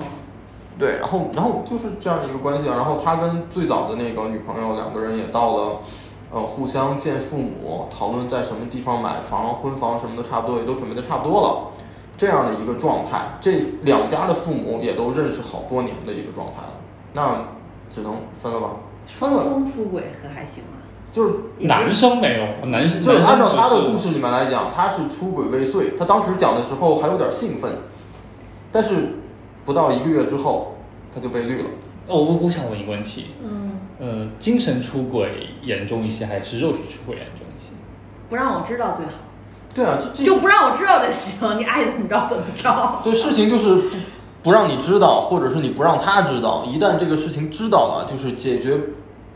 [0.78, 5.76] 对，然后然后就是这样一个关系啊，然后他跟最早的那个女朋友两个人也到了，
[6.32, 11.70] 呃，互相见父母，讨论在什么地方买房、婚房什么的，差不多也都准备的差不多了，
[12.16, 16.72] 这样的一个状态，这两家的父母也都认识好多年的一个状态了，
[17.12, 17.44] 那
[17.88, 18.70] 只能分了吧，
[19.06, 20.82] 分了，双出轨可还行啊？
[21.12, 27.72] 就是男生没有，男生就是按照他的故事里面来讲，他是出轨未遂，他当时讲的时候还有点兴奋，
[28.72, 29.20] 但是
[29.64, 30.76] 不到一个月之后，
[31.14, 31.68] 他就被绿了。
[32.08, 37.70] 哦，我我想问一个问题，嗯，呃，精神出轨严重一些，还是肉体出轨严重一些？
[38.28, 39.12] 不让我知道最好，
[39.72, 43.00] 对啊，这这就不让我知道就行，你爱怎么着怎么着。
[43.04, 43.84] 对事情就是
[44.44, 46.64] 不不让你知道，或者是你不让他知道。
[46.64, 48.78] 一旦这个事情知道了，就是解决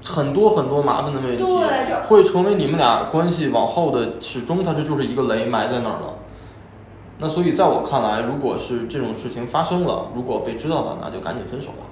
[0.05, 1.42] 很多很多麻烦的问题，
[2.07, 6.14] 会成为你们俩关系往后的始终它是就是一个雷埋在那儿了。
[7.18, 11.87] 那所以在我看来，如果是这种事情发生了，如果被知道了，那就赶紧分手吧，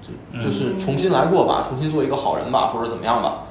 [0.00, 3.44] 就就是重新来过吧，重新做一个好人吧，或者怎么样吧。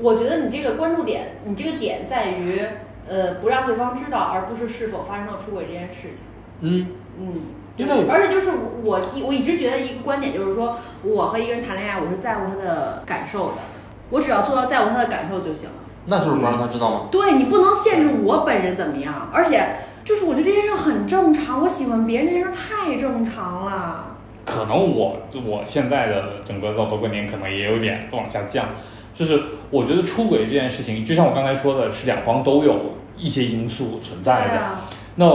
[0.00, 2.62] 我觉得你这个关注点，你这个点在于，
[3.08, 6.20] 呃，不让对方知道，而不是是否发生了出轨这件事情。
[6.60, 6.86] 嗯，
[7.20, 7.32] 嗯，
[7.78, 8.50] 因为而且就是
[8.84, 13.54] 我一我一直觉得一个观点就是说，我和一个人谈恋爱，我是在乎他的感受的，
[14.10, 15.76] 我只要做到在乎他的感受就行了。
[16.10, 17.08] 那就是不让他知道吗？
[17.10, 24.16] 对你不能限制我本人怎么样，而且就是我觉得这件事很正常，我喜欢别人这件事太正常了。
[24.46, 28.70] 可能我我现在的整个道德观念可能也有点往下降，
[29.14, 34.58] 就是我觉得出轨这件事情，就像我刚才说的，是两方都有一些因素存在的。
[34.58, 34.80] 啊，
[35.16, 35.26] 那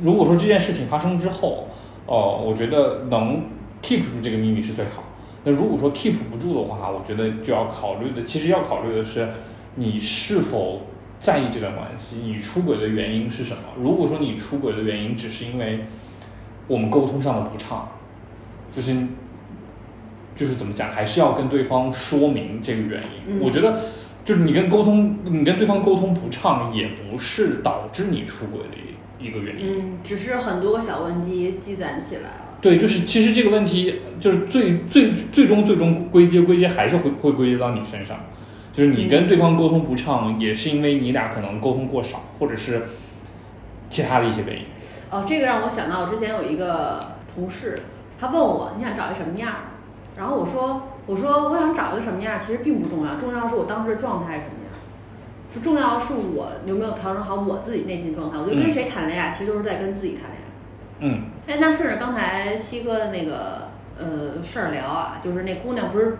[0.00, 1.68] 如果说这件事情发生之后，
[2.06, 3.42] 哦、我觉得能
[3.82, 5.04] keep 住这个秘密是最好。
[5.44, 9.28] 那如果说 keep 不住的话，我觉得就要考虑的，其实要考虑的是
[9.76, 10.82] 你是否
[11.18, 13.62] 在意这段关系，你出轨的原因是什么？
[13.80, 15.80] 如果说你出轨的原因只是因为
[16.66, 17.88] 我们沟通上的不畅，
[18.74, 18.94] 就是
[20.36, 23.38] 就是怎么讲，还是要跟对方说明这个原因。
[23.38, 23.80] 嗯我觉得
[24.24, 28.76] 就是你跟沟通，你跟对方沟通不畅，也不是导致你出轨的
[29.18, 29.78] 一一个原因。
[29.78, 32.44] 嗯，只是很多个小问题积攒起来了。
[32.60, 38.18] 对，就是其实这个问题就是最最最终最终归结归结还是会会归结到你身上，
[38.72, 42.82] 就是你跟对方沟通不畅，也是因为你俩可能沟通过少，或者是
[43.88, 44.62] 其他的一些原因。
[45.10, 47.78] 哦，这个让我想到之前有一个同事，
[48.18, 49.58] 他问我你想找一什么样儿，
[50.16, 54.67] 然后我说我说我想找一个什么样儿，其实并不重要，重要的是我当时的状态是什么样儿，
[55.54, 58.38] 就重要的是我有没有调整好我自己内心状态。
[58.38, 60.48] 我觉得跟嗯谁谈恋爱，其实都是在跟自己谈恋爱。
[61.00, 66.18] 嗯哎，那顺着刚才西哥的那个呃事儿聊啊，就是那姑娘不是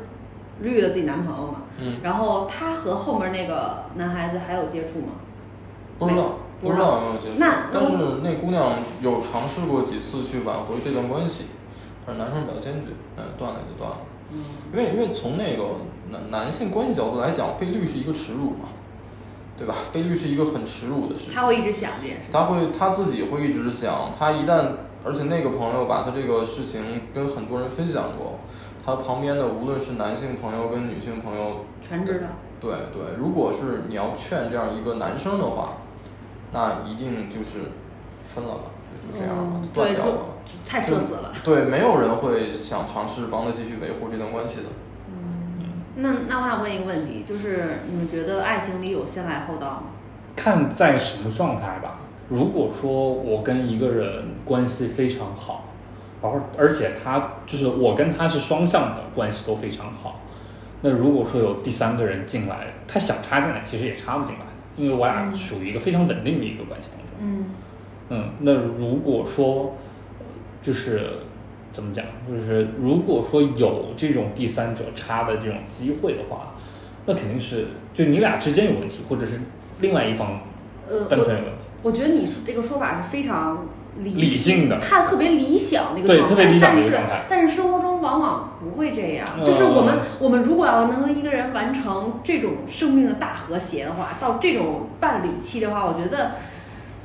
[0.60, 5.12] 绿了自己男朋友嘛，嗯，然后她和后面那个男孩子还有接触吗？
[5.98, 7.38] 不知道，不知道道有没有接触。
[7.38, 11.46] 那那但是那姑娘有尝试过几次去挽回这段关系，
[12.06, 13.98] 但是男生比较坚决，嗯，断了就断了。
[14.30, 15.64] 嗯因为因为从那个
[16.10, 18.68] 男男性关系角度来讲，被绿是一个耻辱嘛，
[19.58, 19.74] 对吧？
[19.92, 21.34] 被绿是一个很耻辱的事情。
[21.34, 22.28] 他会一直想这件事。
[22.30, 24.66] 他会他自己会一直想，他一旦
[25.04, 28.38] 而且那个朋友把他这个事情跟很多人分享过，
[28.86, 32.26] 他旁边的无论是男性朋友跟女性朋友，全知道。
[32.60, 35.78] 对对，如果是你要劝这样一个男生的话，
[36.52, 37.72] 那一定就是
[38.26, 38.60] 分了吧，
[39.00, 40.20] 就这样吧，嗯，对，就断掉了。
[40.64, 41.32] 太社死了。
[41.44, 44.62] 对，没有人会想尝试帮他继续维护这段关系的。
[45.98, 49.82] 嗯，那那我想问一个问题，就是你们觉得爱情里有先来后到吗？
[50.36, 51.98] 看在什么状态吧。
[52.28, 55.64] 如果说我跟一个人关系非常好，
[56.22, 60.20] 然后而且他就是我跟他是双向的关系都非常好，
[60.82, 64.44] 那如果说有第三个人进来，他想插进来，其实也插不进来，
[64.76, 67.16] 因为我俩嗯属于一个非常稳定的一个关系当中。
[67.18, 67.46] 嗯
[68.10, 69.74] 嗯，那如果说
[70.62, 71.10] 就是
[71.78, 76.54] 怎么讲，就是如果说有这种第三者插的这种机会的话，
[77.06, 79.40] 那肯定是就你俩之间有问题，或者是
[79.80, 80.40] 另外一方
[80.88, 81.66] 呃，单我纯有问题。
[81.84, 96.32] 我觉得你这个说法是非常理理性的看特别理想的一个对状态，特别理想的一个状态但是生活中往往不会这样，嗯就是我们我们如果要能和一个人完成这种生命的大和谐的话，到这种伴侣期的话，我觉得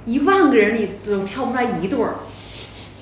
[0.05, 2.15] 一万个人里都挑不出来一对儿。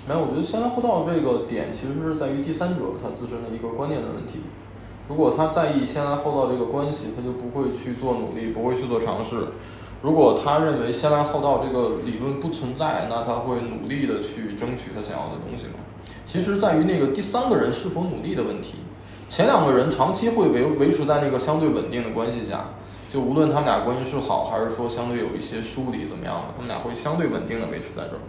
[0.08, 4.42] 没有，我觉得先来后到这个点其实是在于第三者他自身的一个观念的问题。
[5.08, 9.48] 如果他在意先来后到这个关系，他就不会去做努力，不会去做尝试。
[10.02, 15.74] 如果他认为先来后到这个理论不存在，那他会努力的去争取他想要的东西吗？
[16.26, 18.80] 其实在于那个第三个人是否努力的问题。
[19.30, 22.72] 前两个人长期会维维持在那个相对稳定的关系下，
[23.10, 28.20] 就无论他们俩关系是好，还是说相对有一些疏离怎么样的，他们俩会相对稳定的维持在这儿。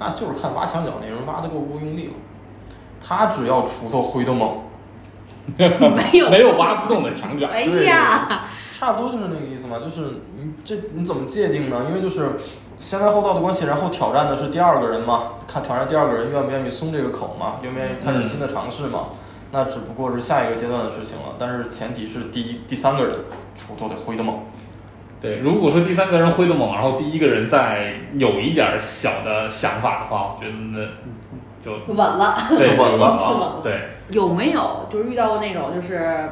[0.00, 2.14] 那就是看挖墙脚那人挖的够不够用力了。
[3.06, 4.58] 他只要锄头挥得猛，
[5.56, 7.46] 没有没有挖不动的墙角。
[7.46, 8.44] 哎呀，
[8.78, 9.78] 差不多就是那个意思嘛。
[9.78, 11.84] 就是你这你怎么界定呢？
[11.88, 12.32] 因为就是
[12.78, 19.04] 先来后到的关系，然后挑战的是第二个人嘛，看挑战第二个人愿不愿意松这个口嘛，愿不愿意开始新的尝试嘛。
[19.52, 23.18] 那只不过是下一个阶段的事情了，但是前提是第一、第三个人
[23.56, 24.36] 锄头得挥得猛。
[25.20, 30.88] 对，如果说第三个人挥得猛，然后第一个人再有一点儿小的想法的话，我觉得那
[31.62, 32.36] 就稳了。
[32.48, 36.30] 对 就稳了就稳了对，有没有就是遇到过那种就是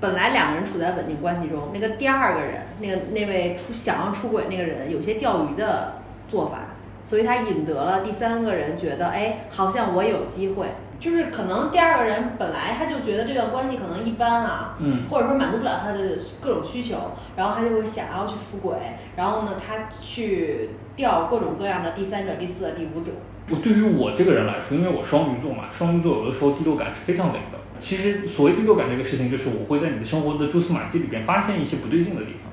[0.00, 5.94] 本来两个人处在稳定关系中，那个第二个人，那个那位出想要出轨那个人有些钓鱼的
[6.28, 6.58] 做法，
[7.02, 10.68] 所以他引得了第三个人觉得，哎，好像我有机会。
[11.02, 16.96] 就是可能第二个人本来他就觉得这段关系可能一般啊，嗯，或者说满足不了他的各种需求，
[17.34, 18.76] 然后他就会想要去出轨，
[19.16, 23.10] 然后呢，他去钓各种各样的第三者、第四者、第五者。
[23.50, 27.58] 我对于我这个人来说，因为我双鱼座嘛，双鱼座有的时候第六感是非常灵的。
[27.80, 32.52] 其实所谓第六感这个事情，就是我会在你的生活的蛛丝马迹里边发现一些不对劲的地方。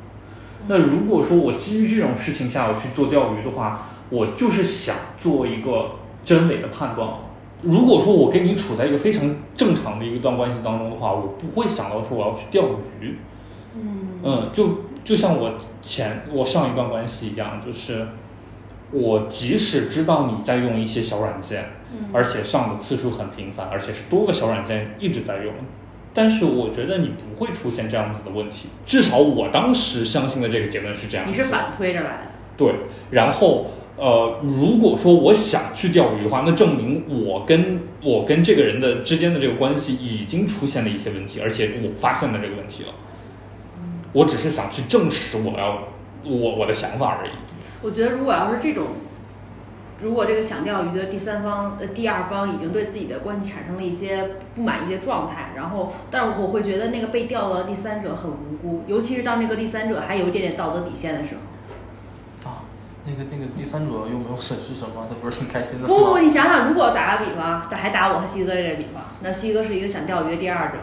[0.68, 5.92] 那如果说我基于这种事情下我去做钓鱼的话，我就是想做一个
[6.26, 7.08] 真伪的判断。
[7.62, 12.64] 如果说我跟你处在一个非常正常的一段关系当中的话，我不会想到说我要去钓
[13.00, 13.18] 鱼。
[13.76, 18.08] 嗯嗯，就就像我前我上一段关系一样，就是
[18.92, 25.54] 我即使知道你在用一些小软件，嗯而且上的次数很频繁，而且是多个小软件一直在用，
[26.14, 31.26] 但是我觉得你不会出现这样子的问题，至少我当时相信的这个结论是这样。
[31.30, 32.32] 你是反推着来的。
[32.58, 32.74] 对，
[33.12, 33.68] 然后
[34.00, 42.90] 呃，如果说我想去钓鱼的话，那证明我跟我跟这个人的之间的这个关系已经出现了一些问题，而且我发现了这个问题了。
[44.14, 45.90] 我只是想去证实我要
[46.24, 47.32] 我我的想法而已。
[47.84, 48.88] 我觉得如果要是这种，
[50.02, 61.42] 如果这个想钓鱼的第三方呃第二方已经对自己的关系产生了一些不满意的状态，然后，但是我会觉得那个被钓的第三者很无辜，尤其是当那个第三者还有一点点道德底线的时候。
[63.06, 66.20] 啊，那个那个第三者又没有损失什么，他不是挺开心的不不，吗？
[66.20, 70.78] 你想想，如果打个比方，打还打我和西哥这个比方，那西哥是一个想钓鱼的第二者，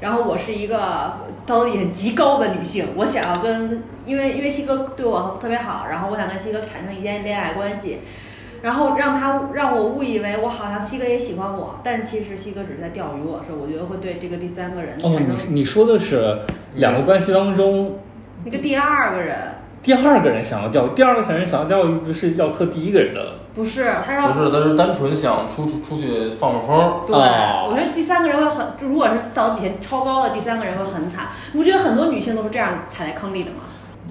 [0.00, 7.98] 然后我是一个道德底线极高的女性，我想要跟，因为因为西哥对我特别好，然后我想跟西哥产生一些恋爱关系，
[8.62, 16.40] 然后让他让我误以为我好像西哥也喜欢我，但是其实西哥只是在钓鱼我是，我觉得会对这个第三个人产哦，生你你说的是
[16.74, 17.98] 两个关系当中
[18.44, 19.54] 那个第二个人，
[19.88, 23.36] 第二个人想要钓鱼，第二个想人想要钓鱼，不是要测第一个人的。
[23.54, 27.00] 不是他让不是，他是单纯想出出出去放放风。
[27.06, 31.28] 对，哦我觉得第三个人会很，就如果是道德底线超高的第三个人会很惨。
[31.54, 33.60] 你不觉得很多女性都是这样踩在坑里的吗？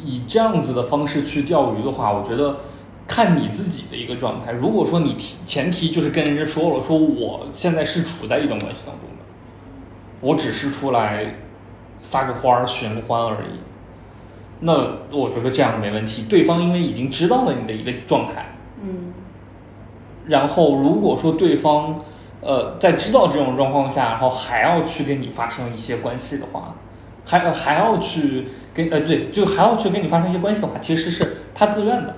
[0.03, 2.55] 以这样子的方式去钓鱼的话，我觉得
[3.07, 4.53] 看你自己的一个状态。
[4.53, 9.23] 如果说你提前提就是跟人家说了，说我现在是处在一段关系当中的，
[10.21, 11.35] 我只是出来
[12.01, 13.59] 撒个欢儿、寻个欢而已，
[14.61, 14.73] 那
[15.11, 16.23] 我觉得这样没问题。
[16.29, 19.13] 对方因为已经知道了你的一个状态，嗯，
[20.27, 22.01] 然后如果说对方
[22.41, 26.75] 呃在知道这种状况下，然后还要去跟你发生一些关系的话，
[27.25, 32.15] 还还要去跟呃对，就还要去跟你发生一些关系的话，其实是他自愿的，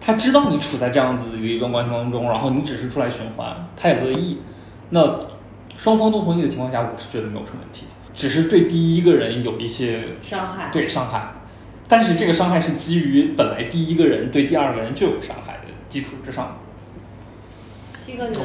[0.00, 4.38] 他知道你处在这样子的一段关系当中，然后你只是出来循环，他也乐意，
[4.90, 5.20] 那
[5.76, 10.70] 双方都同意的情况下，我是觉得没有什么问题，只是对第一个人有一些伤害。
[10.72, 11.32] 对伤害，
[11.88, 16.58] 但是这个伤害是基于本来第一个人对第二个人就有伤害的基础之上。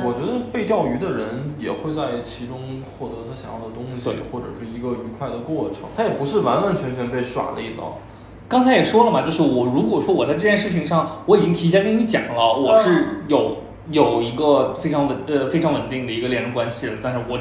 [0.06, 5.82] 我觉得被钓鱼的人也会在其中获得他想要的东西对，或者是一个愉快的过程。
[5.96, 7.98] 他也不是完完全全被耍了一遭。
[8.48, 13.58] 刚才也说了嘛，就是我如果说我在这件事情上，我已经提前跟你讲了，我是有
[13.92, 17.38] 有一个非常稳呃非常稳定的一个恋人关系了，但是我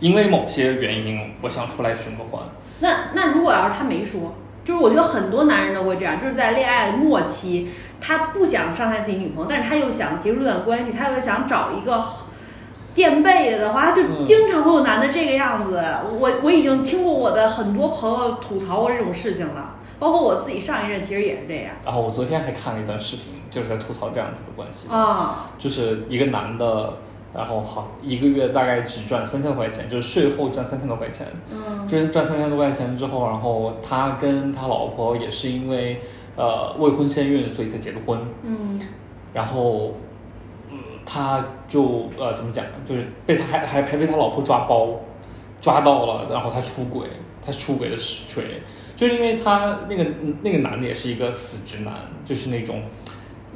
[0.00, 2.42] 因为某些原因，我想出来寻个欢。
[2.80, 4.34] 那那如果要是他没说，
[4.64, 7.68] 就是我觉得很多男人都会这样，就是在恋爱末期，
[8.00, 12.02] 他不想伤害自己女朋友，但是他又想结束这段关系，他又想找一个
[12.94, 15.82] 垫背的的话，他就嗯经常会有男的这个样子。
[16.18, 25.46] 我我已经听过我的很多朋友吐槽过这种事情了，包括我自己上一任其实也是这样然后我昨天还看了一段视频，就是在吐槽这样子的关系，啊。
[25.58, 26.94] 就是一个男的，
[27.36, 31.26] 然后好一个月大概只赚三千块钱，就是税后赚三千多块钱。
[31.52, 36.00] 嗯赚赚三千多块钱之后，然后他跟他老婆也是因为
[36.36, 38.18] 呃未婚先孕，所以才结的婚。
[38.42, 38.80] 嗯
[39.34, 39.92] 然后，
[40.70, 42.64] 嗯，他就呃怎么讲？
[42.86, 44.98] 就是被他还还还被他老婆抓包，
[45.60, 47.06] 抓到了，然后他出轨，
[47.44, 48.62] 他出轨的实锤，
[48.96, 50.06] 就是因为他那个
[50.40, 51.92] 那个男的也是一个死直男，
[52.24, 52.80] 就是那种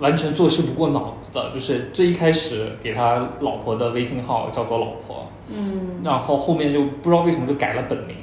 [0.01, 8.17] 完全做事不过脑子的，就是最一开始给他老婆的微信号叫做老婆，嗯，然后后面就不知道为什么就改了本名，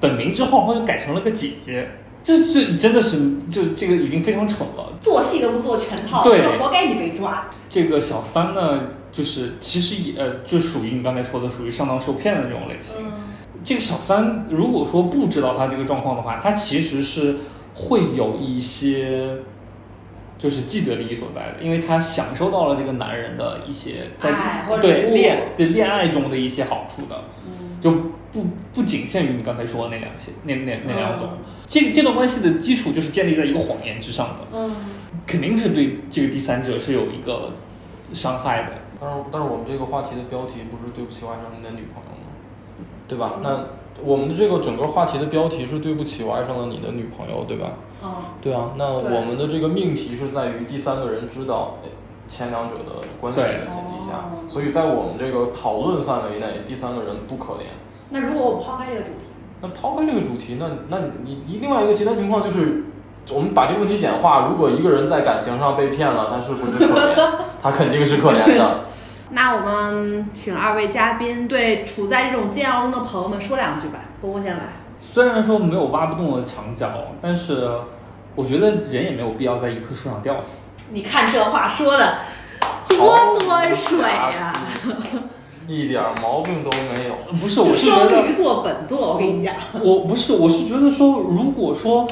[0.00, 1.88] 本名之后然后就改成了个姐姐，
[2.22, 3.18] 就是这真的是
[3.50, 4.92] 就这个已经非常蠢了。
[5.00, 7.46] 做戏都不做全套，对活该你被抓。
[7.68, 8.80] 这个小三呢，
[9.12, 13.00] 就是其实也呃，就属于你刚才说的，属于上当受骗的这种类型。
[13.04, 13.12] 嗯
[13.62, 17.36] 这个小三如果说不知道他这个状况的话，他其实是
[17.74, 19.38] 会有一些
[20.38, 24.30] 就是既得利益所在的，因为他享受到了这个男人的一些在
[24.80, 27.24] 对恋对恋爱中的一些好处的。
[27.46, 27.52] 嗯
[27.84, 27.90] 就
[28.32, 34.74] 不不仅限于你刚才说的那两些那那那两种嗯，这这段关系的基础就是建立在一个谎言之上的，嗯，
[35.26, 37.50] 肯定是对这个第三者是有一个
[38.14, 38.68] 伤害的。
[38.98, 42.32] 但是但是我们这个话题的标题不是对不起我爱上你的女朋友吗？
[43.06, 43.34] 对吧？
[43.42, 43.66] 那
[44.02, 47.74] 我们的这个整个话题的标题是对不起我爱上了你的女朋友，对吧？
[48.04, 51.88] 哦，对啊，那我们的这个命题是在于第三个人知道呃
[52.28, 57.66] 前两者的关系的前提下哦，所以在我们这个讨论范围内，第三个人不可怜。
[58.10, 59.24] 那如果我们抛开这个主题，
[59.62, 62.84] 那抛开这个主题，那那你你另外一个其他情况就是，
[63.32, 67.30] 我们把这个问题简化，如果一个人在感情上被骗了，他是不是可怜？
[67.62, 68.84] 他肯定是可怜的。
[69.30, 74.00] 那我们请二位嘉宾对处在这种煎熬中的朋友们说两句吧。
[74.20, 74.60] 波波先来。
[74.98, 76.88] 虽然说没有挖不动的墙角，
[77.20, 77.68] 但是
[78.34, 80.70] 我觉得人也没有必要在一棵树上吊死。
[80.92, 82.18] 你看这话说的
[82.88, 84.52] 多端水呀、
[85.66, 87.14] 一点毛病都没有。
[87.40, 92.06] 不是，我是觉双得鱼座本座，我跟你讲，我不是，我是觉得说，如果说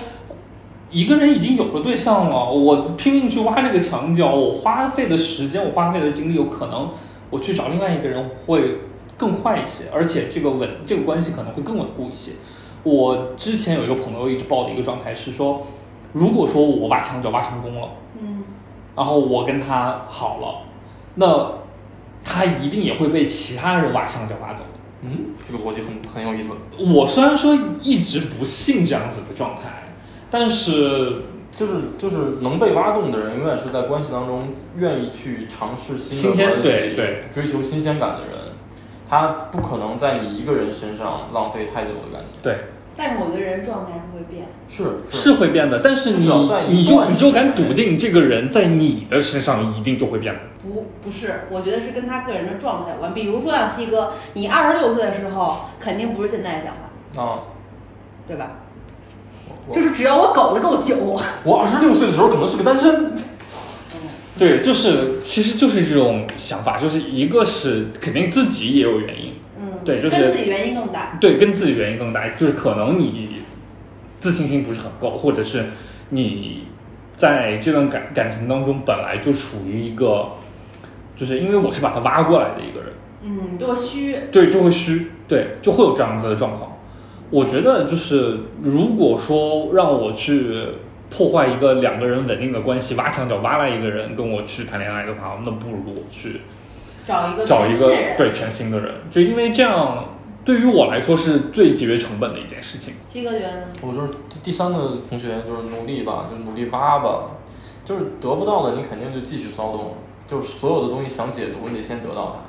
[0.91, 6.91] 一个人已经有了对象了，我拼命去挖这个墙角，我花费的时间，我花费的精力，有可能
[7.31, 8.79] 我去找另外一个人会
[9.16, 12.33] 更快一些，而且这个稳这个关系可能会更稳固一些。
[12.83, 15.66] 我之前有一个朋友一直抱的一个状态是说，
[16.13, 17.89] 如果说我挖墙脚挖成功了，
[18.21, 18.45] 嗯，
[18.97, 20.63] 然后我跟他好了，
[21.15, 21.53] 那
[22.23, 24.81] 他一定也会被其他人挖墙脚挖走的。
[25.03, 26.53] 嗯，这个逻辑很很有意思。
[26.79, 29.95] 我虽然说一直不信这样子的状态，
[30.31, 38.53] 但是就是就是能被挖动的人，永远是在关系当中愿意去尝试新新鲜的关系，对对追求新鲜感的人，
[39.09, 42.37] 他不可能在你一个人身上浪费太久的感情。
[42.43, 42.59] 对
[42.97, 45.34] 但是我觉得人状态是会变，是是。
[45.34, 46.28] 会变的，但是你
[46.68, 50.34] 你就你就敢笃定这个人在你的身上一定就会变。
[50.34, 50.40] 的。
[50.62, 53.12] 不不是，我觉得是跟他个人的状态有关。
[53.12, 57.40] 比如说像西哥，你二十六岁的时候，肯定不是现在的想法，啊，
[58.28, 58.59] 对吧？
[59.72, 63.12] 就是只要我苟得够久，我二十六岁的时候可能是个单身，
[64.36, 69.41] 对，就是其实就是这种想法，就是一个是肯定自己也有原因，嗯，
[69.85, 71.18] 对就是跟自己原因更大。
[71.20, 73.43] 对，跟自己原因更大，就是可能你
[74.20, 75.64] 自信心不是很够，或者是
[76.11, 76.64] 你
[77.16, 80.28] 在这段感感情当中本来就处于一个，
[81.16, 84.16] 就是因为我是把他挖过来的一个人，嗯，多虚。
[84.30, 86.78] 对，就会虚，对，就会有这样子的状况。
[87.30, 90.64] 我觉得就是，如果说让我去
[91.09, 96.43] 破坏一个两个人稳定的关系，挖墙脚挖来一个人跟我去谈恋爱的话，那不如我去
[97.07, 97.94] 找一个找一个。
[98.16, 100.05] 对全新的人，就因为这样
[100.44, 102.94] 对于我来说是最节约成本的一件事情。
[103.09, 103.66] 西哥觉得呢？
[103.80, 104.09] 我就是
[104.42, 107.30] 第三个同学，就是努力吧，就努力挖吧，
[107.84, 109.94] 就是得不到的你肯定就继续骚动，
[110.26, 112.40] 就是所有的东西想解读，你得先得到它，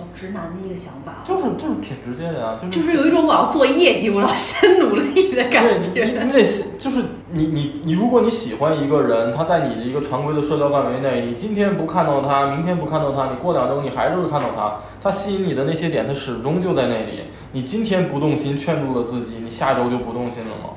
[0.00, 6.04] 好直男的一个想法啊，就是就是挺直接的呀，就是就是有一种我要做业绩，我要先努力的感对你觉。
[6.24, 17.24] 你得喜就是你你你，如果你喜欢一个人，他在你的一个常规的社交范围内，你今天不看到他，明天不看到他，你过两周你还是会看到他，他吸引你的那些点，他始终就在那里。
[17.52, 20.70] 你今天不动心，劝住了自己，你下周就不动心了吗？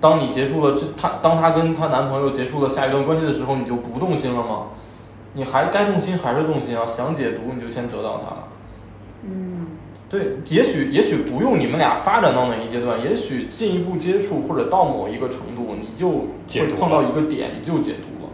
[0.00, 4.66] 当你结束了这他，当他跟她男朋友结束了下一段关系的时候，你就不动心了吗？
[5.34, 6.84] 你还该动心还是动心啊？
[6.86, 8.48] 想解读你就先得到它。
[9.24, 9.68] 嗯，
[10.08, 16.10] 对，也许也许不用你们俩发展到哪一阶段，也许进一步接触或者到某一个程度，你就
[16.60, 18.30] 会碰到一个点，你就解读了，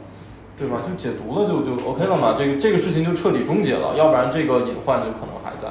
[0.56, 0.82] 对吧？
[0.86, 5.68] 就解读了就就 OK 了嘛，这个这个事情就彻底终结了，要不然这个隐患就可能还在。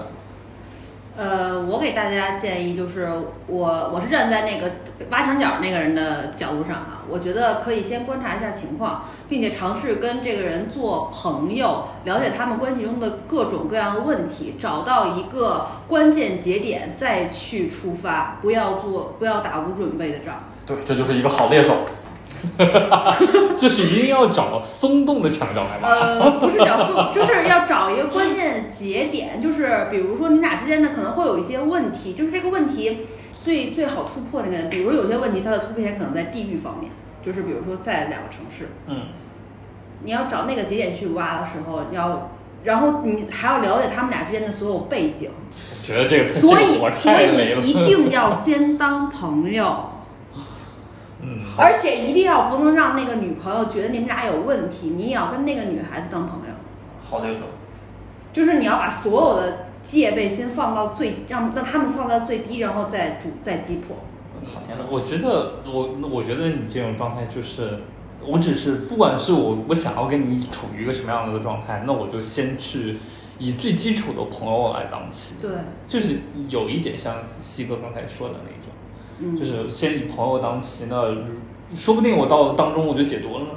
[1.17, 3.09] 呃，我给大家建议就是，
[3.47, 4.71] 我我是站在那个
[5.09, 20.35] 挖墙脚那个人的角度上哈，我觉得可以先观察一下情况，并且尝试跟这个人做朋友，了解他们关系中的各种各样的问题，找到一个关键节点再去出发，不要做不要打无准备的仗。
[20.67, 21.77] 对，这就是一个好猎手。
[23.57, 25.89] 就是一定要找松动的墙角来吧。
[25.89, 33.07] 呃，不是找松， 就是要找一个关键节点，就是比如说你俩之间的可能会有一些问题，就是这个问题
[33.43, 36.91] 最最好突破那个人，比如有些问题它的突破点可能在地域方面，
[37.25, 39.01] 就是比如说在两个城市，嗯，
[40.03, 42.31] 你要找那个节点去挖的时候，要。
[42.63, 45.29] 然后你还要了解他们俩之间的所有背景，
[45.85, 47.13] 觉得这个所以 所。
[47.13, 49.91] 以一定要先当朋友，
[51.21, 56.53] 嗯，而且一定要不能让那个女朋友觉得你们俩有问题，你也要跟那个女孩子当朋友。
[57.03, 57.41] 好猎手。
[58.33, 63.95] 就是你要把所有的戒备先放到最，让让他们放到最低，然后再主再击破。
[64.39, 64.83] 我操天哪！
[64.91, 67.79] 我觉得我我觉得你这种状态就是，
[68.23, 72.97] 我只是不管是我我想要跟你处于一个什么样的状态，那我就先去
[73.39, 75.49] 以最基础的朋友来当起，对，
[75.87, 76.17] 就是
[76.49, 78.56] 有一点像西哥刚才说的那种，
[79.19, 81.15] 嗯，就是先以朋友当期，那
[81.75, 83.49] 说不定我到当中我就解毒了呢。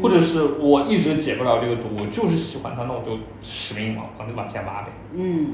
[0.00, 4.88] 或者是我一直解不了这个毒，我就是喜欢他，那我就使命往往往前挖呗。
[5.12, 5.48] 嗯，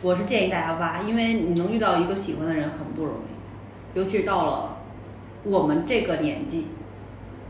[0.00, 4.76] 我是建议大家挖，因为你能遇到一个喜欢的人很不容易，尤其是到了
[5.42, 6.68] 我们这个年纪，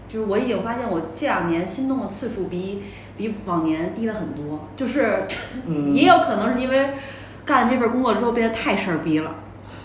[0.08, 2.82] 就是我已经发现我这两年心动的次数比
[3.16, 5.26] 比往年低了很多，就是
[5.66, 5.92] 嗯。
[5.92, 6.88] 也有可能是因为
[7.44, 9.34] 干了这份工作之后变得太事儿逼了，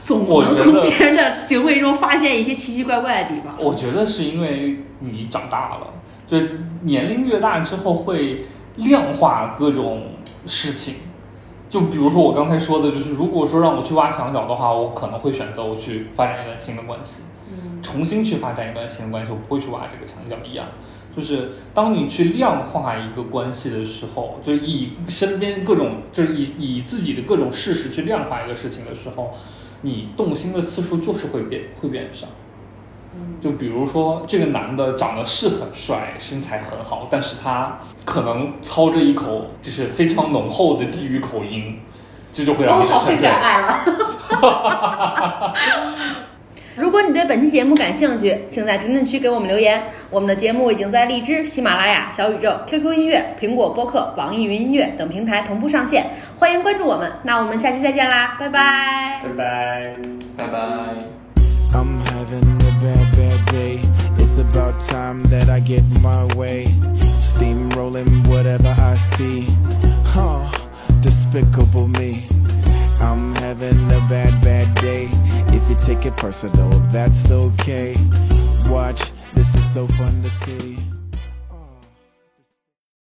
[0.03, 3.55] 总能我从别人的行为中发现一些奇奇怪怪的地方。
[3.57, 5.87] 我觉得是因为你长大了，
[6.27, 6.37] 就
[6.81, 8.43] 年龄越大之后会
[8.75, 10.03] 量化各种
[10.45, 10.95] 事情。
[11.69, 20.67] 就比如说我刚才说的，就是如果说让我去挖墙角的话，我可能会选择我去发展一段新的关系，嗯重新去发展一段新的关系，我不会去挖这个墙角一样。
[21.15, 29.31] 就是当你去量化一个关系的时候，就以身边各种，就是以以自己的各种事实去量化一个事情的时候，
[29.83, 32.25] 你动心的次数就是会变会变少。
[33.39, 41.79] 就比如说这个男的长得是很帅，身材很好，但是他可能操着一口就是非常浓厚的地域口音，
[42.31, 45.53] 这就会让我你产生好性感爱了。
[46.75, 49.81] 如果你对本期节目感兴趣，请在评论区给我们留言。
[50.09, 56.09] 我们的节目已经在荔枝、喜马拉雅、小宇宙、QQ 音乐、苹果播客、网易云音乐等平台同步上线，
[56.39, 57.11] 欢迎关注我们。
[57.23, 59.21] 那我们下期再见啦，拜拜。
[59.23, 59.95] 拜拜。
[60.35, 60.59] 拜拜。
[61.75, 63.79] I'm having a bad, bad day.
[64.17, 66.67] It's about time that I get my way.
[66.99, 69.47] Steamrolling whatever I see.
[70.05, 70.47] Huh,
[71.01, 72.23] despicable me.
[73.53, 75.09] Having a bad, bad day.
[75.55, 77.95] If you take it personal, that's okay.
[78.65, 80.92] Watch, this is so fun to see.